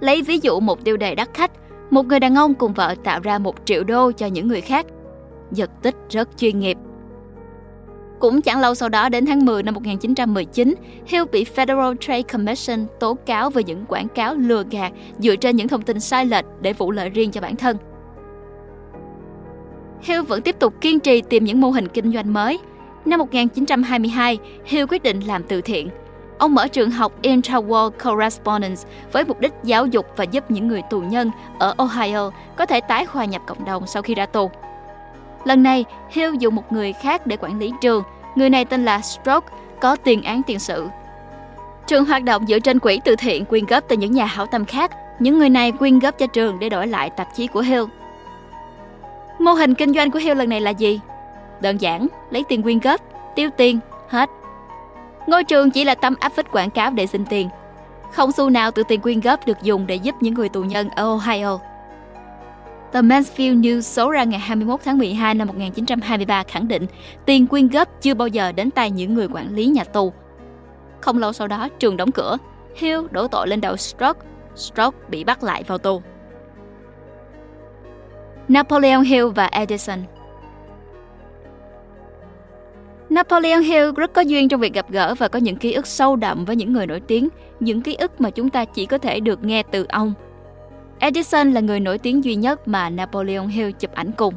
Lấy 0.01 0.23
ví 0.23 0.39
dụ 0.43 0.61
một 0.61 0.85
tiêu 0.85 0.97
đề 0.97 1.15
đắt 1.15 1.29
khách, 1.35 1.51
một 1.91 2.07
người 2.07 2.21
đàn 2.21 2.35
ông 2.35 2.55
cùng 2.55 2.73
vợ 2.73 2.95
tạo 3.05 3.21
ra 3.21 3.39
một 3.39 3.55
triệu 3.65 3.85
đô 3.85 4.13
cho 4.13 4.27
những 4.27 4.49
người 4.49 4.61
khác. 4.61 4.87
Giật 5.53 5.71
tích 5.83 5.97
rất 6.11 6.29
chuyên 6.37 6.61
nghiệp. 6.61 6.79
Cũng 8.19 8.43
chẳng 8.43 8.61
lâu 8.61 8.75
sau 8.75 8.89
đó 8.89 9.09
đến 9.09 9.27
tháng 9.27 9.45
10 9.45 9.63
năm 9.63 9.75
1919, 9.75 10.75
Hill 11.07 11.25
bị 11.33 11.45
Federal 11.57 11.97
Trade 12.01 12.23
Commission 12.23 12.87
tố 13.01 13.15
cáo 13.27 13.51
về 13.51 13.63
những 13.63 13.85
quảng 13.87 14.09
cáo 14.09 14.35
lừa 14.35 14.63
gạt 14.71 14.93
dựa 15.19 15.37
trên 15.37 15.57
những 15.57 15.69
thông 15.69 15.83
tin 15.83 16.01
sai 16.01 16.27
lệch 16.27 16.45
để 16.61 16.73
vụ 16.73 16.91
lợi 16.91 17.11
riêng 17.11 17.31
cho 17.31 17.41
bản 17.41 17.57
thân. 17.57 17.77
Hill 20.03 20.23
vẫn 20.23 20.43
tiếp 20.43 20.57
tục 20.59 20.75
kiên 20.81 21.01
trì 21.01 21.23
tìm 21.23 21.45
những 21.45 21.61
mô 21.61 21.71
hình 21.71 21.89
kinh 21.89 22.13
doanh 22.13 22.33
mới. 22.33 22.59
Năm 23.05 23.19
1922, 23.19 24.39
Hill 24.65 24.87
quyết 24.89 25.03
định 25.03 25.21
làm 25.21 25.43
từ 25.43 25.61
thiện. 25.61 25.89
Ông 26.39 26.55
mở 26.55 26.69
trường 26.69 26.91
học 26.91 27.23
Intraworld 27.23 27.91
Correspondence 27.91 28.83
với 29.13 29.25
mục 29.25 29.41
đích 29.41 29.53
giáo 29.65 29.87
dục 29.87 30.07
và 30.17 30.25
giúp 30.25 30.51
những 30.51 30.69
người 30.69 30.83
tù 30.91 31.01
nhân 31.01 31.31
ở 31.59 31.75
Ohio 31.79 32.31
có 32.57 32.67
thể 32.67 32.81
tái 32.81 33.05
hòa 33.05 33.25
nhập 33.25 33.43
cộng 33.47 33.65
đồng 33.65 33.87
sau 33.87 34.03
khi 34.03 34.15
ra 34.15 34.27
tù. 34.27 34.51
Lần 35.45 35.63
này, 35.63 35.85
Hill 36.11 36.37
dùng 36.39 36.55
một 36.55 36.73
người 36.73 36.93
khác 36.93 37.27
để 37.27 37.37
quản 37.37 37.59
lý 37.59 37.73
trường. 37.81 38.03
Người 38.35 38.51
này 38.51 38.65
tên 38.65 38.85
là 38.85 39.01
Stroke, 39.01 39.49
có 39.81 39.97
tiền 39.97 40.23
án 40.23 40.43
tiền 40.43 40.59
sự. 40.59 40.89
Trường 41.87 42.05
hoạt 42.05 42.23
động 42.23 42.47
dựa 42.47 42.59
trên 42.59 42.79
quỹ 42.79 43.01
từ 43.05 43.17
thiện 43.17 43.45
quyên 43.45 43.67
góp 43.67 43.85
từ 43.89 43.97
những 43.97 44.13
nhà 44.13 44.25
hảo 44.25 44.47
tâm 44.47 44.65
khác. 44.65 44.91
Những 45.19 45.39
người 45.39 45.49
này 45.49 45.73
quyên 45.73 45.99
góp 45.99 46.19
cho 46.19 46.27
trường 46.27 46.59
để 46.59 46.69
đổi 46.69 46.87
lại 46.87 47.11
tạp 47.11 47.29
chí 47.35 47.47
của 47.47 47.61
Hill. 47.61 47.85
Mô 49.39 49.53
hình 49.53 49.75
kinh 49.75 49.95
doanh 49.95 50.11
của 50.11 50.19
Hill 50.19 50.39
lần 50.39 50.49
này 50.49 50.61
là 50.61 50.71
gì? 50.71 51.01
Đơn 51.61 51.81
giản, 51.81 52.07
lấy 52.31 52.45
tiền 52.49 52.63
quyên 52.63 52.79
góp, 52.79 53.01
tiêu 53.35 53.51
tiền, 53.57 53.79
hết. 54.09 54.31
Ngôi 55.27 55.45
trường 55.45 55.71
chỉ 55.71 55.85
là 55.85 55.95
tấm 55.95 56.15
áp 56.21 56.33
phích 56.33 56.53
quảng 56.53 56.71
cáo 56.71 56.91
để 56.91 57.07
xin 57.07 57.25
tiền. 57.25 57.49
Không 58.13 58.33
xu 58.33 58.51
nào 58.51 58.71
từ 58.71 58.83
tiền 58.89 59.01
quyên 59.01 59.21
góp 59.21 59.47
được 59.47 59.63
dùng 59.63 59.87
để 59.87 59.95
giúp 59.95 60.15
những 60.21 60.35
người 60.35 60.49
tù 60.49 60.63
nhân 60.63 60.89
ở 60.91 61.05
Ohio. 61.05 61.59
Tờ 62.93 63.01
Mansfield 63.01 63.61
News 63.61 63.81
số 63.81 64.11
ra 64.11 64.25
ngày 64.25 64.41
21 64.41 64.81
tháng 64.85 64.99
12 64.99 65.35
năm 65.35 65.49
1923 65.49 66.43
khẳng 66.43 66.69
định 66.69 66.87
tiền 67.27 67.47
quyên 67.47 67.69
góp 67.69 67.89
chưa 68.01 68.15
bao 68.15 68.29
giờ 68.29 68.53
đến 68.53 68.71
tay 68.71 68.91
những 68.91 69.15
người 69.15 69.29
quản 69.33 69.55
lý 69.55 69.67
nhà 69.67 69.85
tù. 69.85 70.13
Không 71.01 71.19
lâu 71.19 71.33
sau 71.33 71.49
đó, 71.49 71.69
trường 71.79 71.97
đóng 71.97 72.13
cửa. 72.13 72.37
Hill 72.77 73.01
đổ 73.11 73.29
tội 73.29 73.49
lên 73.49 73.61
đầu 73.61 73.77
Stroke. 73.77 74.21
Stroke 74.57 74.99
bị 75.09 75.25
bắt 75.25 75.43
lại 75.43 75.63
vào 75.63 75.79
tù. 75.79 76.03
Napoleon 78.49 79.01
Hill 79.01 79.27
và 79.27 79.47
Edison 79.47 79.99
Napoleon 83.11 83.61
Hill 83.61 83.91
rất 83.97 84.13
có 84.13 84.21
duyên 84.21 84.49
trong 84.49 84.61
việc 84.61 84.75
gặp 84.75 84.91
gỡ 84.91 85.15
và 85.19 85.29
có 85.29 85.39
những 85.39 85.57
ký 85.57 85.73
ức 85.73 85.87
sâu 85.87 86.17
đậm 86.17 86.45
với 86.45 86.57
những 86.57 86.73
người 86.73 86.87
nổi 86.87 87.01
tiếng, 87.01 87.29
những 87.61 87.83
ký 87.83 87.95
ức 87.95 88.21
mà 88.21 88.31
chúng 88.31 88.51
ta 88.51 88.65
chỉ 88.65 88.87
có 88.87 88.99
thể 88.99 89.21
được 89.21 89.45
nghe 89.45 89.63
từ 89.63 89.87
ông. 89.89 90.15
Edison 90.99 91.53
là 91.53 91.61
người 91.61 91.81
nổi 91.81 91.99
tiếng 91.99 92.25
duy 92.25 92.35
nhất 92.35 92.69
mà 92.69 92.91
Napoleon 92.91 93.47
Hill 93.47 93.71
chụp 93.71 93.95
ảnh 93.95 94.13
cùng. 94.13 94.35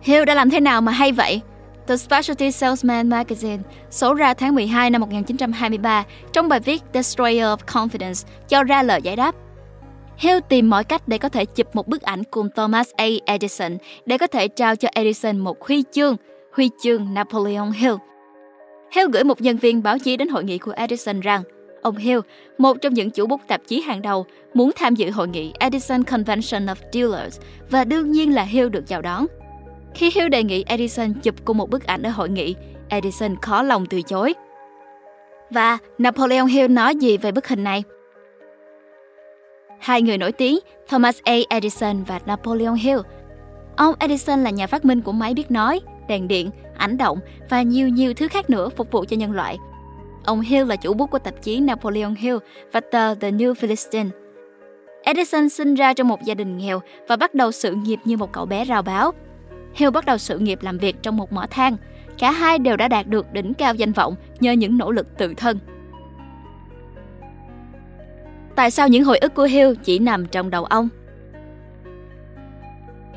Hill 0.00 0.24
đã 0.24 0.34
làm 0.34 0.50
thế 0.50 0.60
nào 0.60 0.80
mà 0.80 0.92
hay 0.92 1.12
vậy? 1.12 1.40
The 1.86 1.96
Specialty 1.96 2.50
Salesman 2.50 3.08
Magazine 3.08 3.58
số 3.90 4.14
ra 4.14 4.34
tháng 4.34 4.54
12 4.54 4.90
năm 4.90 5.00
1923 5.00 6.04
trong 6.32 6.48
bài 6.48 6.60
viết 6.60 6.82
Destroyer 6.94 7.44
of 7.44 7.56
Confidence 7.56 8.26
cho 8.48 8.62
ra 8.62 8.82
lời 8.82 9.02
giải 9.02 9.16
đáp. 9.16 9.34
Hill 10.16 10.38
tìm 10.48 10.70
mọi 10.70 10.84
cách 10.84 11.08
để 11.08 11.18
có 11.18 11.28
thể 11.28 11.44
chụp 11.44 11.66
một 11.76 11.88
bức 11.88 12.02
ảnh 12.02 12.22
cùng 12.30 12.48
Thomas 12.56 12.90
A. 12.96 13.04
Edison 13.26 13.76
để 14.06 14.18
có 14.18 14.26
thể 14.26 14.48
trao 14.48 14.76
cho 14.76 14.88
Edison 14.92 15.38
một 15.38 15.66
huy 15.66 15.84
chương, 15.92 16.16
huy 16.52 16.70
chương 16.82 17.14
Napoleon 17.14 17.70
Hill. 17.70 17.94
Hill 18.94 19.10
gửi 19.12 19.24
một 19.24 19.40
nhân 19.40 19.56
viên 19.56 19.82
báo 19.82 19.98
chí 19.98 20.16
đến 20.16 20.28
hội 20.28 20.44
nghị 20.44 20.58
của 20.58 20.72
Edison 20.76 21.20
rằng 21.20 21.42
ông 21.86 21.96
Hill, 21.96 22.20
một 22.58 22.76
trong 22.82 22.94
những 22.94 23.10
chủ 23.10 23.26
bút 23.26 23.40
tạp 23.48 23.60
chí 23.66 23.80
hàng 23.80 24.02
đầu, 24.02 24.26
muốn 24.54 24.70
tham 24.76 24.94
dự 24.94 25.10
hội 25.10 25.28
nghị 25.28 25.52
Edison 25.58 26.02
Convention 26.02 26.66
of 26.66 26.74
Dealers 26.92 27.40
và 27.70 27.84
đương 27.84 28.12
nhiên 28.12 28.34
là 28.34 28.42
Hill 28.42 28.68
được 28.68 28.86
chào 28.86 29.02
đón. 29.02 29.26
Khi 29.94 30.10
Hill 30.14 30.28
đề 30.28 30.42
nghị 30.42 30.64
Edison 30.66 31.14
chụp 31.14 31.34
cùng 31.44 31.56
một 31.56 31.70
bức 31.70 31.86
ảnh 31.86 32.02
ở 32.02 32.10
hội 32.10 32.28
nghị, 32.28 32.54
Edison 32.88 33.36
khó 33.42 33.62
lòng 33.62 33.86
từ 33.86 34.02
chối. 34.02 34.34
Và 35.50 35.78
Napoleon 35.98 36.46
Hill 36.46 36.68
nói 36.68 36.96
gì 36.96 37.16
về 37.16 37.32
bức 37.32 37.48
hình 37.48 37.64
này? 37.64 37.82
Hai 39.78 40.02
người 40.02 40.18
nổi 40.18 40.32
tiếng, 40.32 40.58
Thomas 40.88 41.18
A. 41.24 41.34
Edison 41.48 42.02
và 42.02 42.20
Napoleon 42.26 42.74
Hill. 42.74 42.98
Ông 43.76 43.94
Edison 43.98 44.44
là 44.44 44.50
nhà 44.50 44.66
phát 44.66 44.84
minh 44.84 45.00
của 45.00 45.12
máy 45.12 45.34
biết 45.34 45.50
nói, 45.50 45.80
đèn 46.08 46.28
điện, 46.28 46.50
ảnh 46.76 46.96
động 46.96 47.18
và 47.50 47.62
nhiều 47.62 47.88
nhiều 47.88 48.14
thứ 48.14 48.28
khác 48.28 48.50
nữa 48.50 48.68
phục 48.68 48.90
vụ 48.90 49.04
cho 49.04 49.16
nhân 49.16 49.32
loại. 49.32 49.58
Ông 50.26 50.40
Hill 50.40 50.68
là 50.68 50.76
chủ 50.76 50.94
bút 50.94 51.10
của 51.10 51.18
tạp 51.18 51.42
chí 51.42 51.60
Napoleon 51.60 52.14
Hill 52.18 52.36
và 52.72 52.80
tờ 52.80 53.14
The 53.14 53.30
New 53.30 53.54
Philistine. 53.54 54.10
Edison 55.02 55.48
sinh 55.48 55.74
ra 55.74 55.92
trong 55.92 56.08
một 56.08 56.22
gia 56.22 56.34
đình 56.34 56.56
nghèo 56.56 56.80
và 57.08 57.16
bắt 57.16 57.34
đầu 57.34 57.52
sự 57.52 57.74
nghiệp 57.74 57.98
như 58.04 58.16
một 58.16 58.32
cậu 58.32 58.46
bé 58.46 58.64
rào 58.64 58.82
báo. 58.82 59.12
Hill 59.74 59.90
bắt 59.90 60.04
đầu 60.04 60.18
sự 60.18 60.38
nghiệp 60.38 60.58
làm 60.62 60.78
việc 60.78 60.96
trong 61.02 61.16
một 61.16 61.32
mỏ 61.32 61.46
than. 61.50 61.76
Cả 62.18 62.30
hai 62.30 62.58
đều 62.58 62.76
đã 62.76 62.88
đạt 62.88 63.06
được 63.06 63.32
đỉnh 63.32 63.54
cao 63.54 63.74
danh 63.74 63.92
vọng 63.92 64.14
nhờ 64.40 64.52
những 64.52 64.78
nỗ 64.78 64.90
lực 64.90 65.18
tự 65.18 65.34
thân. 65.34 65.58
Tại 68.56 68.70
sao 68.70 68.88
những 68.88 69.04
hồi 69.04 69.18
ức 69.18 69.34
của 69.34 69.44
Hill 69.44 69.72
chỉ 69.84 69.98
nằm 69.98 70.26
trong 70.26 70.50
đầu 70.50 70.64
ông? 70.64 70.88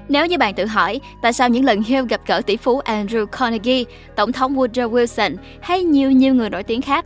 Nếu 0.10 0.26
như 0.26 0.38
bạn 0.38 0.54
tự 0.54 0.66
hỏi 0.66 1.00
tại 1.22 1.34
sao 1.34 1.50
những 1.50 1.66
lần 1.66 1.82
Hill 1.82 2.06
gặp 2.10 2.22
gỡ 2.28 2.42
tỷ 2.46 2.58
phú 2.58 2.82
Andrew 2.86 3.26
Carnegie, 3.26 3.84
tổng 4.16 4.32
thống 4.32 4.56
Woodrow 4.56 4.92
Wilson 4.92 5.36
hay 5.62 5.84
nhiều 5.84 6.12
nhiều 6.12 6.36
người 6.36 6.50
nổi 6.50 6.64
tiếng 6.64 6.82
khác, 6.82 7.06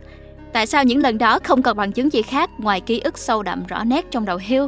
tại 0.52 0.66
sao 0.66 0.84
những 0.84 0.98
lần 0.98 1.18
đó 1.18 1.38
không 1.44 1.62
còn 1.62 1.76
bằng 1.76 1.92
chứng 1.92 2.12
gì 2.12 2.22
khác 2.22 2.50
ngoài 2.58 2.80
ký 2.80 3.00
ức 3.00 3.18
sâu 3.18 3.42
đậm 3.42 3.66
rõ 3.66 3.84
nét 3.84 4.10
trong 4.10 4.24
đầu 4.24 4.38
Hill? 4.42 4.64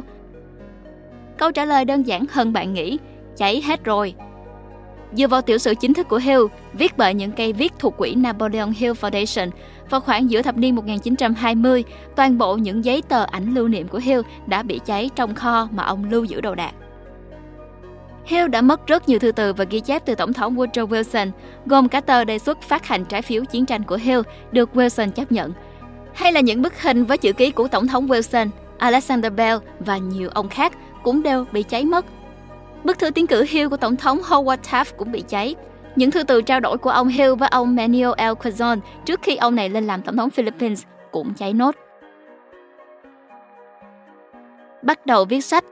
Câu 1.37 1.51
trả 1.51 1.65
lời 1.65 1.85
đơn 1.85 2.03
giản 2.03 2.25
hơn 2.31 2.53
bạn 2.53 2.73
nghĩ, 2.73 2.97
cháy 3.37 3.61
hết 3.61 3.83
rồi. 3.83 4.13
Dựa 5.13 5.27
vào 5.27 5.41
tiểu 5.41 5.57
sử 5.57 5.73
chính 5.75 5.93
thức 5.93 6.07
của 6.07 6.17
Hill, 6.17 6.41
viết 6.73 6.97
bởi 6.97 7.13
những 7.13 7.31
cây 7.31 7.53
viết 7.53 7.73
thuộc 7.79 7.97
quỹ 7.97 8.15
Napoleon 8.15 8.71
Hill 8.77 8.93
Foundation, 8.93 9.49
vào 9.89 10.01
khoảng 10.01 10.29
giữa 10.29 10.41
thập 10.41 10.57
niên 10.57 10.75
1920, 10.75 11.83
toàn 12.15 12.37
bộ 12.37 12.57
những 12.57 12.85
giấy 12.85 13.01
tờ 13.09 13.23
ảnh 13.23 13.53
lưu 13.53 13.67
niệm 13.67 13.87
của 13.87 13.99
Hill 14.03 14.21
đã 14.47 14.63
bị 14.63 14.79
cháy 14.85 15.09
trong 15.15 15.35
kho 15.35 15.67
mà 15.71 15.83
ông 15.83 16.09
lưu 16.09 16.23
giữ 16.23 16.41
đồ 16.41 16.55
đạc. 16.55 16.71
Hill 18.27 18.47
đã 18.47 18.61
mất 18.61 18.87
rất 18.87 19.09
nhiều 19.09 19.19
thư 19.19 19.31
từ 19.31 19.53
và 19.53 19.65
ghi 19.69 19.79
chép 19.79 20.05
từ 20.05 20.15
Tổng 20.15 20.33
thống 20.33 20.55
Woodrow 20.55 20.87
Wilson, 20.87 21.31
gồm 21.65 21.89
cả 21.89 22.01
tờ 22.01 22.23
đề 22.23 22.39
xuất 22.39 22.61
phát 22.61 22.85
hành 22.85 23.05
trái 23.05 23.21
phiếu 23.21 23.45
chiến 23.45 23.65
tranh 23.65 23.83
của 23.83 23.95
Hill 23.95 24.21
được 24.51 24.69
Wilson 24.73 25.11
chấp 25.11 25.31
nhận, 25.31 25.53
hay 26.13 26.31
là 26.31 26.39
những 26.39 26.61
bức 26.61 26.81
hình 26.81 27.05
với 27.05 27.17
chữ 27.17 27.33
ký 27.33 27.51
của 27.51 27.67
Tổng 27.67 27.87
thống 27.87 28.07
Wilson, 28.07 28.49
Alexander 28.77 29.33
Bell 29.33 29.57
và 29.79 29.97
nhiều 29.97 30.29
ông 30.33 30.49
khác 30.49 30.73
cũng 31.03 31.23
đều 31.23 31.45
bị 31.51 31.63
cháy 31.63 31.85
mất. 31.85 32.05
Bức 32.83 32.99
thư 32.99 33.09
tiến 33.09 33.27
cử 33.27 33.45
Hill 33.49 33.67
của 33.67 33.77
Tổng 33.77 33.95
thống 33.95 34.19
Howard 34.21 34.57
Taft 34.57 34.85
cũng 34.97 35.11
bị 35.11 35.23
cháy. 35.27 35.55
Những 35.95 36.11
thư 36.11 36.23
từ 36.23 36.41
trao 36.41 36.59
đổi 36.59 36.77
của 36.77 36.89
ông 36.89 37.07
Hill 37.07 37.33
với 37.33 37.49
ông 37.49 37.75
Manuel 37.75 38.09
L. 38.17 38.33
Quezon 38.43 38.79
trước 39.05 39.19
khi 39.23 39.35
ông 39.35 39.55
này 39.55 39.69
lên 39.69 39.87
làm 39.87 40.01
Tổng 40.01 40.17
thống 40.17 40.29
Philippines 40.29 40.83
cũng 41.11 41.33
cháy 41.33 41.53
nốt. 41.53 41.75
Bắt 44.81 45.05
đầu 45.05 45.25
viết 45.25 45.41
sách 45.41 45.63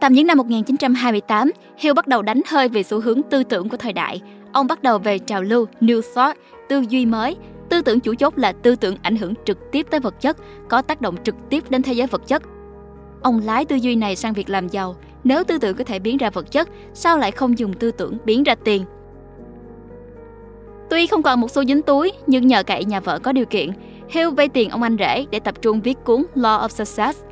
Tầm 0.00 0.12
những 0.12 0.26
năm 0.26 0.38
1928, 0.38 1.50
Hill 1.78 1.94
bắt 1.94 2.08
đầu 2.08 2.22
đánh 2.22 2.40
hơi 2.46 2.68
về 2.68 2.82
xu 2.82 3.00
hướng 3.00 3.22
tư 3.22 3.42
tưởng 3.44 3.68
của 3.68 3.76
thời 3.76 3.92
đại. 3.92 4.20
Ông 4.52 4.66
bắt 4.66 4.82
đầu 4.82 4.98
về 4.98 5.18
trào 5.18 5.42
lưu 5.42 5.66
New 5.80 6.00
Thought, 6.14 6.38
tư 6.68 6.84
duy 6.88 7.06
mới. 7.06 7.36
Tư 7.68 7.82
tưởng 7.82 8.00
chủ 8.00 8.14
chốt 8.14 8.38
là 8.38 8.52
tư 8.52 8.76
tưởng 8.76 8.96
ảnh 9.02 9.16
hưởng 9.16 9.34
trực 9.44 9.58
tiếp 9.72 9.86
tới 9.90 10.00
vật 10.00 10.20
chất, 10.20 10.36
có 10.68 10.82
tác 10.82 11.00
động 11.00 11.16
trực 11.24 11.34
tiếp 11.50 11.70
đến 11.70 11.82
thế 11.82 11.92
giới 11.92 12.06
vật 12.06 12.22
chất. 12.26 12.42
Ông 13.22 13.40
lái 13.44 13.64
tư 13.64 13.76
duy 13.76 13.96
này 13.96 14.16
sang 14.16 14.32
việc 14.32 14.50
làm 14.50 14.68
giàu. 14.68 14.96
Nếu 15.24 15.44
tư 15.44 15.58
tưởng 15.58 15.76
có 15.76 15.84
thể 15.84 15.98
biến 15.98 16.16
ra 16.16 16.30
vật 16.30 16.52
chất, 16.52 16.68
sao 16.94 17.18
lại 17.18 17.30
không 17.30 17.58
dùng 17.58 17.72
tư 17.72 17.90
tưởng 17.90 18.18
biến 18.24 18.42
ra 18.42 18.54
tiền? 18.54 18.84
Tuy 20.90 21.06
không 21.06 21.22
còn 21.22 21.40
một 21.40 21.50
xu 21.50 21.64
dính 21.64 21.82
túi, 21.82 22.12
nhưng 22.26 22.46
nhờ 22.46 22.62
cậy 22.62 22.84
nhà 22.84 23.00
vợ 23.00 23.18
có 23.18 23.32
điều 23.32 23.46
kiện, 23.46 23.70
Hill 24.08 24.30
vay 24.30 24.48
tiền 24.48 24.70
ông 24.70 24.82
anh 24.82 24.96
rể 24.98 25.26
để 25.30 25.40
tập 25.40 25.54
trung 25.62 25.80
viết 25.80 25.98
cuốn 26.04 26.24
Law 26.34 26.60
of 26.60 26.68
Success 26.68 27.25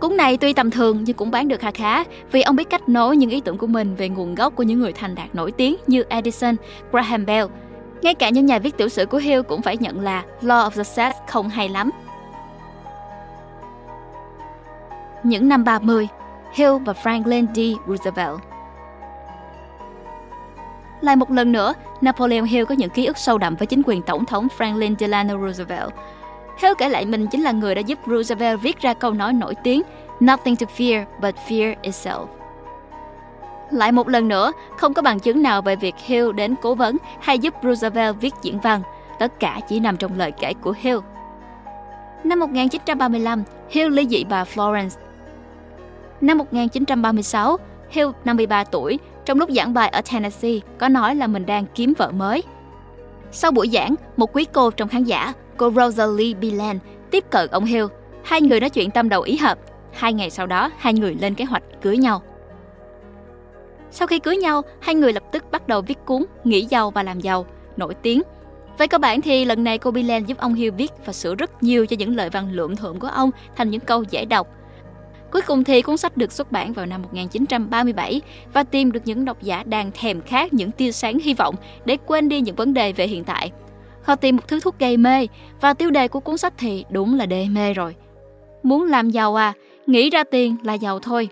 Cuốn 0.00 0.16
này 0.16 0.36
tuy 0.36 0.52
tầm 0.52 0.70
thường 0.70 1.04
nhưng 1.04 1.16
cũng 1.16 1.30
bán 1.30 1.48
được 1.48 1.60
khá 1.60 1.70
khá 1.70 2.04
vì 2.32 2.42
ông 2.42 2.56
biết 2.56 2.70
cách 2.70 2.88
nối 2.88 3.16
những 3.16 3.30
ý 3.30 3.40
tưởng 3.40 3.58
của 3.58 3.66
mình 3.66 3.94
về 3.96 4.08
nguồn 4.08 4.34
gốc 4.34 4.56
của 4.56 4.62
những 4.62 4.80
người 4.80 4.92
thành 4.92 5.14
đạt 5.14 5.34
nổi 5.34 5.52
tiếng 5.52 5.76
như 5.86 6.04
Edison, 6.08 6.56
Graham 6.90 7.26
Bell. 7.26 7.46
Ngay 8.02 8.14
cả 8.14 8.28
những 8.28 8.46
nhà 8.46 8.58
viết 8.58 8.76
tiểu 8.76 8.88
sử 8.88 9.06
của 9.06 9.18
Hill 9.18 9.42
cũng 9.42 9.62
phải 9.62 9.76
nhận 9.76 10.00
là 10.00 10.24
Law 10.42 10.68
of 10.68 10.70
Success 10.70 11.16
không 11.28 11.48
hay 11.48 11.68
lắm. 11.68 11.90
Những 15.22 15.48
năm 15.48 15.64
30, 15.64 16.08
Hill 16.54 16.72
và 16.84 16.92
Franklin 16.92 17.46
D. 17.54 17.88
Roosevelt 17.88 18.40
lại 21.00 21.16
một 21.16 21.30
lần 21.30 21.52
nữa, 21.52 21.74
Napoleon 22.00 22.44
Hill 22.44 22.64
có 22.64 22.74
những 22.74 22.90
ký 22.90 23.06
ức 23.06 23.18
sâu 23.18 23.38
đậm 23.38 23.56
với 23.56 23.66
chính 23.66 23.82
quyền 23.86 24.02
Tổng 24.02 24.24
thống 24.24 24.48
Franklin 24.58 24.96
Delano 24.98 25.38
Roosevelt 25.38 25.90
Hill 26.58 26.74
kể 26.78 26.88
lại 26.88 27.06
mình 27.06 27.26
chính 27.26 27.42
là 27.42 27.52
người 27.52 27.74
đã 27.74 27.80
giúp 27.80 27.98
Roosevelt 28.06 28.60
viết 28.60 28.80
ra 28.80 28.94
câu 28.94 29.12
nói 29.12 29.32
nổi 29.32 29.54
tiếng 29.54 29.82
Nothing 30.20 30.56
to 30.56 30.66
fear 30.76 31.04
but 31.20 31.34
fear 31.48 31.74
itself. 31.82 32.26
Lại 33.70 33.92
một 33.92 34.08
lần 34.08 34.28
nữa, 34.28 34.52
không 34.76 34.94
có 34.94 35.02
bằng 35.02 35.20
chứng 35.20 35.42
nào 35.42 35.62
về 35.62 35.76
việc 35.76 35.94
Hill 35.98 36.32
đến 36.32 36.54
cố 36.62 36.74
vấn 36.74 36.96
hay 37.20 37.38
giúp 37.38 37.54
Roosevelt 37.62 38.16
viết 38.20 38.34
diễn 38.42 38.60
văn. 38.60 38.82
Tất 39.18 39.40
cả 39.40 39.60
chỉ 39.68 39.80
nằm 39.80 39.96
trong 39.96 40.18
lời 40.18 40.32
kể 40.32 40.52
của 40.60 40.74
Hill. 40.78 40.98
Năm 42.24 42.40
1935, 42.40 43.42
Hill 43.70 43.94
ly 43.94 44.06
dị 44.06 44.24
bà 44.24 44.44
Florence. 44.44 44.98
Năm 46.20 46.38
1936, 46.38 47.56
Hill, 47.90 48.08
53 48.24 48.64
tuổi, 48.64 48.98
trong 49.24 49.38
lúc 49.38 49.50
giảng 49.50 49.74
bài 49.74 49.88
ở 49.88 50.00
Tennessee, 50.12 50.58
có 50.78 50.88
nói 50.88 51.14
là 51.14 51.26
mình 51.26 51.46
đang 51.46 51.64
kiếm 51.74 51.92
vợ 51.98 52.10
mới. 52.10 52.42
Sau 53.32 53.50
buổi 53.50 53.70
giảng, 53.72 53.94
một 54.16 54.36
quý 54.36 54.44
cô 54.52 54.70
trong 54.70 54.88
khán 54.88 55.04
giả, 55.04 55.32
cô 55.56 55.70
Rosalie 55.70 56.34
Bilan, 56.34 56.78
tiếp 57.10 57.24
cận 57.30 57.50
ông 57.50 57.64
Hill. 57.64 57.86
Hai 58.24 58.42
người 58.42 58.60
nói 58.60 58.70
chuyện 58.70 58.90
tâm 58.90 59.08
đầu 59.08 59.22
ý 59.22 59.36
hợp. 59.36 59.58
Hai 59.92 60.12
ngày 60.12 60.30
sau 60.30 60.46
đó, 60.46 60.70
hai 60.78 60.94
người 60.94 61.16
lên 61.20 61.34
kế 61.34 61.44
hoạch 61.44 61.62
cưới 61.82 61.96
nhau. 61.96 62.22
Sau 63.90 64.06
khi 64.06 64.18
cưới 64.18 64.36
nhau, 64.36 64.62
hai 64.80 64.94
người 64.94 65.12
lập 65.12 65.22
tức 65.32 65.44
bắt 65.50 65.68
đầu 65.68 65.82
viết 65.82 65.98
cuốn 66.04 66.24
Nghĩ 66.44 66.66
giàu 66.70 66.90
và 66.90 67.02
làm 67.02 67.20
giàu, 67.20 67.46
nổi 67.76 67.94
tiếng. 67.94 68.22
Về 68.78 68.86
cơ 68.86 68.98
bản 68.98 69.20
thì 69.20 69.44
lần 69.44 69.64
này 69.64 69.78
cô 69.78 69.90
Bilan 69.90 70.24
giúp 70.24 70.38
ông 70.38 70.54
Hill 70.54 70.70
viết 70.70 70.92
và 71.04 71.12
sửa 71.12 71.34
rất 71.34 71.62
nhiều 71.62 71.86
cho 71.86 71.96
những 71.98 72.16
lời 72.16 72.30
văn 72.30 72.52
lượm 72.52 72.76
thượm 72.76 72.98
của 72.98 73.08
ông 73.08 73.30
thành 73.56 73.70
những 73.70 73.80
câu 73.80 74.02
dễ 74.02 74.24
đọc. 74.24 74.48
Cuối 75.30 75.42
cùng 75.42 75.64
thì 75.64 75.82
cuốn 75.82 75.96
sách 75.96 76.16
được 76.16 76.32
xuất 76.32 76.52
bản 76.52 76.72
vào 76.72 76.86
năm 76.86 77.02
1937 77.02 78.20
và 78.52 78.62
tìm 78.62 78.92
được 78.92 79.00
những 79.04 79.24
độc 79.24 79.42
giả 79.42 79.62
đang 79.66 79.90
thèm 79.94 80.20
khát 80.20 80.52
những 80.52 80.70
tia 80.70 80.92
sáng 80.92 81.18
hy 81.18 81.34
vọng 81.34 81.54
để 81.84 81.96
quên 82.06 82.28
đi 82.28 82.40
những 82.40 82.56
vấn 82.56 82.74
đề 82.74 82.92
về 82.92 83.06
hiện 83.06 83.24
tại. 83.24 83.50
Họ 84.06 84.16
tìm 84.16 84.36
một 84.36 84.42
thứ 84.48 84.60
thuốc 84.60 84.78
gây 84.78 84.96
mê 84.96 85.26
và 85.60 85.74
tiêu 85.74 85.90
đề 85.90 86.08
của 86.08 86.20
cuốn 86.20 86.38
sách 86.38 86.54
thì 86.58 86.84
đúng 86.90 87.18
là 87.18 87.26
đê 87.26 87.46
mê 87.48 87.72
rồi. 87.74 87.94
Muốn 88.62 88.84
làm 88.84 89.10
giàu 89.10 89.34
à, 89.34 89.52
nghĩ 89.86 90.10
ra 90.10 90.24
tiền 90.24 90.56
là 90.62 90.74
giàu 90.74 90.98
thôi. 90.98 91.28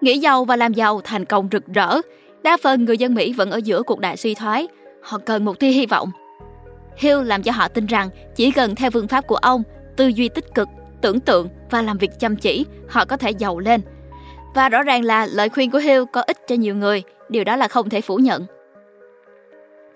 Nghĩ 0.00 0.18
giàu 0.18 0.44
và 0.44 0.56
làm 0.56 0.72
giàu 0.72 1.00
thành 1.04 1.24
công 1.24 1.48
rực 1.52 1.66
rỡ. 1.66 2.00
Đa 2.42 2.56
phần 2.62 2.84
người 2.84 2.98
dân 2.98 3.14
Mỹ 3.14 3.32
vẫn 3.32 3.50
ở 3.50 3.56
giữa 3.64 3.82
cuộc 3.82 4.00
đại 4.00 4.16
suy 4.16 4.34
thoái. 4.34 4.68
Họ 5.02 5.18
cần 5.18 5.44
một 5.44 5.58
tia 5.58 5.68
hy 5.68 5.86
vọng. 5.86 6.10
Hill 6.96 7.22
làm 7.22 7.42
cho 7.42 7.52
họ 7.52 7.68
tin 7.68 7.86
rằng 7.86 8.08
chỉ 8.36 8.50
cần 8.50 8.74
theo 8.74 8.90
phương 8.90 9.08
pháp 9.08 9.26
của 9.26 9.36
ông, 9.36 9.62
tư 9.96 10.06
duy 10.06 10.28
tích 10.28 10.54
cực, 10.54 10.68
tưởng 11.00 11.20
tượng 11.20 11.48
và 11.70 11.82
làm 11.82 11.98
việc 11.98 12.10
chăm 12.18 12.36
chỉ, 12.36 12.66
họ 12.88 13.04
có 13.04 13.16
thể 13.16 13.30
giàu 13.30 13.58
lên. 13.58 13.80
Và 14.54 14.68
rõ 14.68 14.82
ràng 14.82 15.04
là 15.04 15.26
lời 15.26 15.48
khuyên 15.48 15.70
của 15.70 15.78
Hill 15.78 16.04
có 16.12 16.20
ích 16.20 16.38
cho 16.48 16.54
nhiều 16.54 16.74
người, 16.76 17.02
điều 17.28 17.44
đó 17.44 17.56
là 17.56 17.68
không 17.68 17.90
thể 17.90 18.00
phủ 18.00 18.16
nhận. 18.16 18.46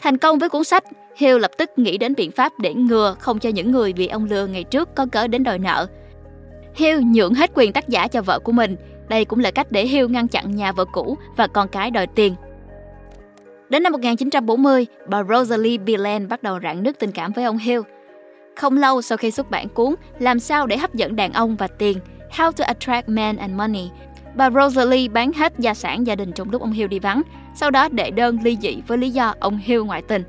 Thành 0.01 0.19
công 0.19 0.39
với 0.39 0.49
cuốn 0.49 0.65
sách, 0.65 0.85
Hill 1.17 1.39
lập 1.39 1.51
tức 1.59 1.71
nghĩ 1.77 1.99
đến 1.99 2.15
biện 2.17 2.31
pháp 2.31 2.53
để 2.59 2.75
ngừa 2.75 3.17
không 3.19 3.39
cho 3.39 3.51
những 3.51 3.71
người 3.71 3.93
bị 3.93 4.09
ông 4.09 4.25
lừa 4.25 4.47
ngày 4.47 4.65
trước 4.65 4.95
có 4.95 5.07
cớ 5.13 5.27
đến 5.27 5.43
đòi 5.43 5.59
nợ. 5.59 5.87
Hill 6.75 7.01
nhượng 7.01 7.35
hết 7.35 7.51
quyền 7.55 7.73
tác 7.73 7.89
giả 7.89 8.09
cho 8.09 8.23
vợ 8.23 8.39
của 8.39 8.53
mình, 8.53 8.77
đây 9.09 9.25
cũng 9.25 9.39
là 9.39 9.51
cách 9.51 9.73
để 9.73 9.87
Hill 9.87 10.09
ngăn 10.09 10.29
chặn 10.29 10.57
nhà 10.57 10.73
vợ 10.73 10.85
cũ 10.85 11.19
và 11.37 11.47
con 11.47 11.69
cái 11.69 11.91
đòi 11.91 12.07
tiền. 12.07 12.35
Đến 13.69 13.83
năm 13.83 13.93
1940, 13.93 14.87
bà 15.07 15.23
Rosalie 15.25 15.79
Bilan 15.79 16.29
bắt 16.29 16.43
đầu 16.43 16.59
rạn 16.63 16.83
nứt 16.83 16.99
tình 16.99 17.13
cảm 17.13 17.33
với 17.33 17.45
ông 17.45 17.59
Hill. 17.59 17.81
Không 18.57 18.77
lâu 18.77 19.03
sau 19.03 19.19
khi 19.19 19.31
xuất 19.31 19.51
bản 19.51 19.69
cuốn 19.69 19.95
Làm 20.19 20.41
sao 20.41 20.67
để 20.67 20.77
hấp 20.77 20.95
dẫn 20.95 21.17
đàn 21.17 21.33
ông 21.33 21.57
và 21.57 21.67
tiền, 21.67 21.99
How 22.31 22.53
to 22.53 22.65
Attract 22.65 23.09
Men 23.09 23.37
and 23.37 23.55
Money, 23.55 23.89
bà 24.35 24.51
Rosalie 24.51 25.09
bán 25.09 25.33
hết 25.33 25.53
gia 25.59 25.75
sản 25.75 26.07
gia 26.07 26.15
đình 26.15 26.33
trong 26.33 26.51
lúc 26.51 26.63
ông 26.63 26.73
Hill 26.73 26.89
đi 26.89 26.99
vắng, 26.99 27.23
sau 27.55 27.71
đó 27.71 27.89
đệ 27.89 28.11
đơn 28.11 28.39
ly 28.43 28.57
dị 28.61 28.83
với 28.87 28.99
lý 28.99 29.11
do 29.11 29.35
ông 29.41 29.59
Hill 29.63 29.83
ngoại 29.83 30.03
tình. 30.03 30.23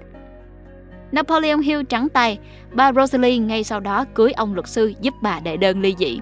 Napoleon 1.12 1.60
Hill 1.60 1.84
trắng 1.84 2.10
tay, 2.10 2.40
bà 2.72 2.94
Rosalie 2.94 3.38
ngay 3.38 3.64
sau 3.64 3.80
đó 3.80 4.06
cưới 4.14 4.32
ông 4.32 4.54
luật 4.54 4.68
sư 4.68 4.94
giúp 5.02 5.14
bà 5.22 5.40
đệ 5.40 5.58
đơn 5.58 5.82
ly 5.82 5.96
dị 6.00 6.20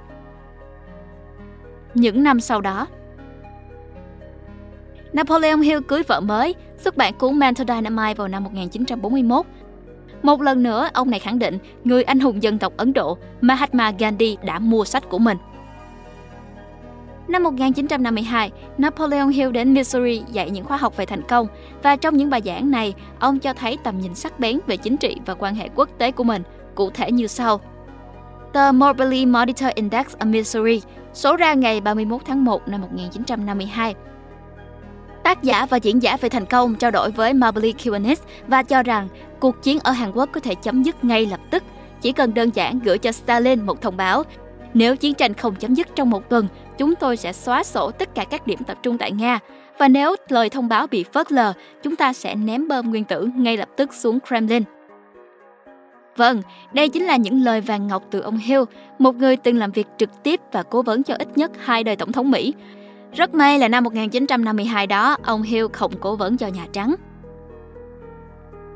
những 1.98 2.24
năm 2.24 2.40
sau 2.40 2.62
đó. 2.62 2.88
Napoleon 5.14 5.58
Hill 5.58 5.80
cưới 5.88 6.04
vợ 6.04 6.20
mới, 6.20 6.56
xuất 6.78 6.98
bản 6.98 7.14
cuốn 7.14 7.40
Mental 7.40 7.68
Dynamite 7.68 8.14
vào 8.14 8.28
năm 8.28 8.44
1941. 8.44 9.46
Một 10.24 10.42
lần 10.42 10.64
nữa, 10.64 10.90
ông 10.94 11.10
này 11.10 11.20
khẳng 11.20 11.40
định 11.40 11.58
người 11.84 12.04
anh 12.04 12.20
hùng 12.20 12.44
dân 12.44 12.60
tộc 12.60 12.74
Ấn 12.78 12.94
Độ 12.94 13.18
Mahatma 13.42 13.92
Gandhi 14.00 14.38
đã 14.46 14.60
mua 14.60 14.86
sách 14.86 15.10
của 15.10 15.20
mình. 15.20 15.38
Năm 17.28 17.44
1952, 17.44 18.52
Napoleon 18.78 19.28
Hill 19.28 19.52
đến 19.52 19.74
Missouri 19.74 20.24
dạy 20.32 20.50
những 20.50 20.66
khóa 20.66 20.78
học 20.78 20.98
về 20.98 21.06
thành 21.06 21.22
công 21.22 21.48
và 21.84 21.96
trong 21.96 22.18
những 22.18 22.30
bài 22.30 22.42
giảng 22.46 22.72
này, 22.72 22.94
ông 23.20 23.40
cho 23.40 23.54
thấy 23.54 23.78
tầm 23.84 24.00
nhìn 24.00 24.16
sắc 24.16 24.40
bén 24.40 24.60
về 24.68 24.78
chính 24.78 24.98
trị 24.98 25.18
và 25.26 25.34
quan 25.34 25.56
hệ 25.56 25.70
quốc 25.76 25.90
tế 25.98 26.12
của 26.12 26.24
mình, 26.24 26.44
cụ 26.76 26.90
thể 26.90 27.12
như 27.12 27.28
sau. 27.28 27.60
Tờ 28.54 28.72
Mobley 28.72 29.26
Monitor 29.26 29.70
Index 29.76 30.06
ở 30.20 30.26
Missouri 30.26 30.82
số 31.14 31.36
ra 31.36 31.54
ngày 31.54 31.82
31 31.82 32.22
tháng 32.26 32.46
1 32.46 32.68
năm 32.68 32.82
1952. 32.82 33.96
Tác 35.24 35.44
giả 35.44 35.66
và 35.66 35.78
diễn 35.78 36.04
giả 36.04 36.18
về 36.22 36.30
thành 36.30 36.46
công 36.46 36.76
trao 36.76 36.92
đổi 36.92 37.12
với 37.12 37.34
Marbley 37.34 37.74
Kiwanis 37.74 38.16
và 38.48 38.64
cho 38.64 38.84
rằng 38.84 39.08
cuộc 39.40 39.64
chiến 39.64 39.80
ở 39.84 39.92
Hàn 39.92 40.12
Quốc 40.12 40.30
có 40.32 40.40
thể 40.40 40.56
chấm 40.56 40.84
dứt 40.84 41.04
ngay 41.04 41.26
lập 41.26 41.40
tức, 41.52 41.64
chỉ 42.02 42.12
cần 42.12 42.34
đơn 42.34 42.50
giản 42.54 42.80
gửi 42.80 42.98
cho 42.98 43.12
Stalin 43.12 43.66
một 43.66 43.82
thông 43.82 43.98
báo. 43.98 44.24
Nếu 44.74 44.96
chiến 44.96 45.14
tranh 45.14 45.34
không 45.34 45.56
chấm 45.56 45.74
dứt 45.74 45.88
trong 45.96 46.10
một 46.10 46.30
tuần, 46.30 46.48
chúng 46.78 46.96
tôi 46.96 47.18
sẽ 47.18 47.34
xóa 47.34 47.64
sổ 47.64 47.92
tất 47.92 48.16
cả 48.16 48.26
các 48.30 48.48
điểm 48.48 48.60
tập 48.68 48.78
trung 48.84 48.98
tại 48.98 49.12
Nga. 49.12 49.40
Và 49.78 49.88
nếu 49.88 50.16
lời 50.30 50.50
thông 50.50 50.68
báo 50.68 50.88
bị 50.88 51.04
phớt 51.04 51.32
lờ, 51.32 51.54
chúng 51.84 51.96
ta 51.96 52.14
sẽ 52.14 52.36
ném 52.36 52.68
bom 52.68 52.90
nguyên 52.90 53.04
tử 53.04 53.30
ngay 53.36 53.58
lập 53.58 53.70
tức 53.76 53.94
xuống 53.94 54.20
Kremlin. 54.28 54.64
Vâng, 56.18 56.42
đây 56.74 56.90
chính 56.90 57.06
là 57.06 57.16
những 57.16 57.44
lời 57.44 57.62
vàng 57.62 57.88
ngọc 57.88 58.04
từ 58.12 58.20
ông 58.20 58.38
Hill, 58.38 58.62
một 59.00 59.16
người 59.16 59.36
từng 59.38 59.58
làm 59.58 59.72
việc 59.72 59.88
trực 59.98 60.10
tiếp 60.24 60.40
và 60.52 60.64
cố 60.64 60.82
vấn 60.82 61.04
cho 61.04 61.16
ít 61.20 61.38
nhất 61.38 61.52
hai 61.60 61.84
đời 61.84 61.96
tổng 61.96 62.12
thống 62.12 62.32
Mỹ. 62.32 62.54
Rất 63.14 63.34
may 63.34 63.60
là 63.60 63.68
năm 63.68 63.84
1952 63.84 64.88
đó, 64.88 65.18
ông 65.24 65.42
Hill 65.42 65.66
không 65.74 65.92
cố 66.00 66.16
vấn 66.16 66.38
cho 66.38 66.48
Nhà 66.48 66.66
Trắng. 66.72 66.96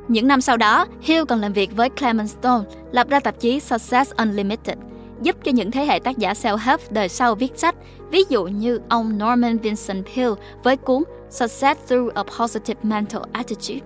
Những 0.08 0.28
năm 0.28 0.42
sau 0.42 0.58
đó, 0.58 0.86
Hill 1.02 1.24
còn 1.26 1.42
làm 1.42 1.54
việc 1.54 1.76
với 1.76 1.90
Clement 1.90 2.30
Stone, 2.30 2.64
lập 2.92 3.10
ra 3.10 3.20
tạp 3.20 3.40
chí 3.40 3.60
Success 3.60 4.14
Unlimited, 4.18 4.78
giúp 5.22 5.36
cho 5.44 5.52
những 5.52 5.72
thế 5.72 5.86
hệ 5.86 6.00
tác 6.00 6.18
giả 6.18 6.34
self-help 6.34 6.78
đời 6.90 7.10
sau 7.10 7.36
viết 7.36 7.52
sách, 7.56 7.76
ví 8.10 8.24
dụ 8.30 8.44
như 8.44 8.80
ông 8.90 9.10
Norman 9.18 9.58
Vincent 9.58 10.06
Peale 10.06 10.36
với 10.64 10.78
cuốn 10.78 11.04
Success 11.30 11.82
Through 11.88 12.14
a 12.14 12.24
Positive 12.40 12.80
Mental 12.84 13.22
Attitude. 13.32 13.80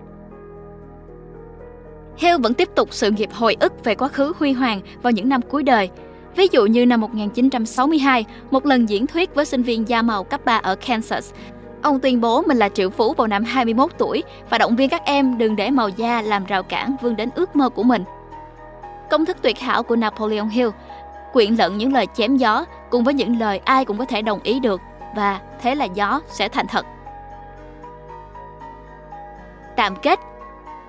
Hill 2.17 2.41
vẫn 2.43 2.53
tiếp 2.53 2.69
tục 2.75 2.89
sự 2.91 3.11
nghiệp 3.11 3.29
hồi 3.33 3.57
ức 3.59 3.83
về 3.83 3.95
quá 3.95 4.07
khứ 4.07 4.33
huy 4.39 4.51
hoàng 4.51 4.81
vào 5.01 5.11
những 5.11 5.29
năm 5.29 5.41
cuối 5.41 5.63
đời. 5.63 5.89
Ví 6.35 6.47
dụ 6.51 6.65
như 6.65 6.85
năm 6.85 7.01
1962, 7.01 8.25
một 8.51 8.65
lần 8.65 8.89
diễn 8.89 9.07
thuyết 9.07 9.35
với 9.35 9.45
sinh 9.45 9.63
viên 9.63 9.89
da 9.89 10.01
màu 10.01 10.23
cấp 10.23 10.45
3 10.45 10.57
ở 10.57 10.75
Kansas, 10.75 11.33
ông 11.81 11.99
tuyên 11.99 12.21
bố 12.21 12.41
mình 12.41 12.57
là 12.57 12.69
triệu 12.69 12.89
phú 12.89 13.13
vào 13.13 13.27
năm 13.27 13.43
21 13.43 13.91
tuổi 13.97 14.23
và 14.49 14.57
động 14.57 14.75
viên 14.75 14.89
các 14.89 15.01
em 15.05 15.37
đừng 15.37 15.55
để 15.55 15.71
màu 15.71 15.89
da 15.89 16.21
làm 16.21 16.45
rào 16.45 16.63
cản 16.63 16.95
vươn 17.01 17.15
đến 17.15 17.29
ước 17.35 17.55
mơ 17.55 17.69
của 17.69 17.83
mình. 17.83 18.03
Công 19.09 19.25
thức 19.25 19.37
tuyệt 19.41 19.59
hảo 19.59 19.83
của 19.83 19.95
Napoleon 19.95 20.47
Hill 20.47 20.69
quyện 21.35 21.55
lẫn 21.55 21.77
những 21.77 21.93
lời 21.93 22.07
chém 22.13 22.37
gió 22.37 22.65
cùng 22.89 23.03
với 23.03 23.13
những 23.13 23.39
lời 23.39 23.57
ai 23.57 23.85
cũng 23.85 23.97
có 23.97 24.05
thể 24.05 24.21
đồng 24.21 24.39
ý 24.43 24.59
được 24.59 24.81
và 25.15 25.39
thế 25.61 25.75
là 25.75 25.85
gió 25.85 26.21
sẽ 26.27 26.49
thành 26.49 26.67
thật. 26.67 26.85
Tạm 29.75 29.95
kết 29.95 30.19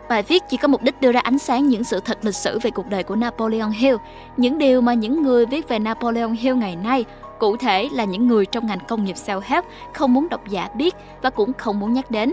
Bài 0.09 0.23
viết 0.23 0.43
chỉ 0.49 0.57
có 0.57 0.69
mục 0.69 0.83
đích 0.83 1.01
đưa 1.01 1.13
ra 1.13 1.21
ánh 1.21 1.39
sáng 1.39 1.69
những 1.69 1.85
sự 1.85 2.01
thật 2.01 2.19
lịch 2.23 2.35
sử 2.35 2.59
về 2.59 2.71
cuộc 2.71 2.87
đời 2.87 3.03
của 3.03 3.17
Napoleon 3.17 3.71
Hill, 3.71 3.97
những 4.37 4.59
điều 4.59 4.81
mà 4.81 4.95
những 4.95 5.23
người 5.23 5.47
viết 5.47 5.69
về 5.69 5.79
Napoleon 5.79 6.29
Hill 6.29 6.57
ngày 6.57 6.77
nay, 6.77 7.05
cụ 7.39 7.57
thể 7.57 7.89
là 7.93 8.05
những 8.05 8.29
người 8.29 8.47
trong 8.47 8.67
ngành 8.67 8.79
công 8.89 9.05
nghiệp 9.05 9.17
self-help 9.27 9.63
không 9.95 10.15
muốn 10.15 10.29
độc 10.29 10.49
giả 10.49 10.69
biết 10.75 10.95
và 11.23 11.31
cũng 11.31 11.53
không 11.53 11.81
muốn 11.81 11.93
nhắc 11.93 12.11
đến. 12.11 12.33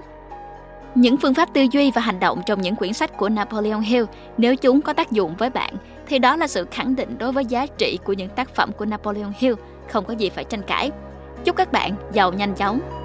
Những 0.95 1.17
phương 1.17 1.33
pháp 1.33 1.53
tư 1.53 1.65
duy 1.71 1.91
và 1.91 2.01
hành 2.01 2.19
động 2.19 2.41
trong 2.45 2.61
những 2.61 2.75
quyển 2.75 2.93
sách 2.93 3.17
của 3.17 3.29
Napoleon 3.29 3.79
Hill, 3.79 4.05
nếu 4.37 4.55
chúng 4.55 4.81
có 4.81 4.93
tác 4.93 5.11
dụng 5.11 5.35
với 5.37 5.49
bạn, 5.49 5.73
thì 6.07 6.19
đó 6.19 6.35
là 6.35 6.47
sự 6.47 6.65
khẳng 6.71 6.95
định 6.95 7.17
đối 7.17 7.31
với 7.31 7.45
giá 7.45 7.65
trị 7.65 7.99
của 8.03 8.13
những 8.13 8.29
tác 8.29 8.55
phẩm 8.55 8.71
của 8.77 8.85
Napoleon 8.85 9.31
Hill, 9.37 9.55
không 9.89 10.05
có 10.05 10.13
gì 10.13 10.29
phải 10.29 10.43
tranh 10.43 10.61
cãi. 10.67 10.91
Chúc 11.45 11.55
các 11.55 11.71
bạn 11.71 11.95
giàu 12.11 12.33
nhanh 12.33 12.55
chóng. 12.55 13.02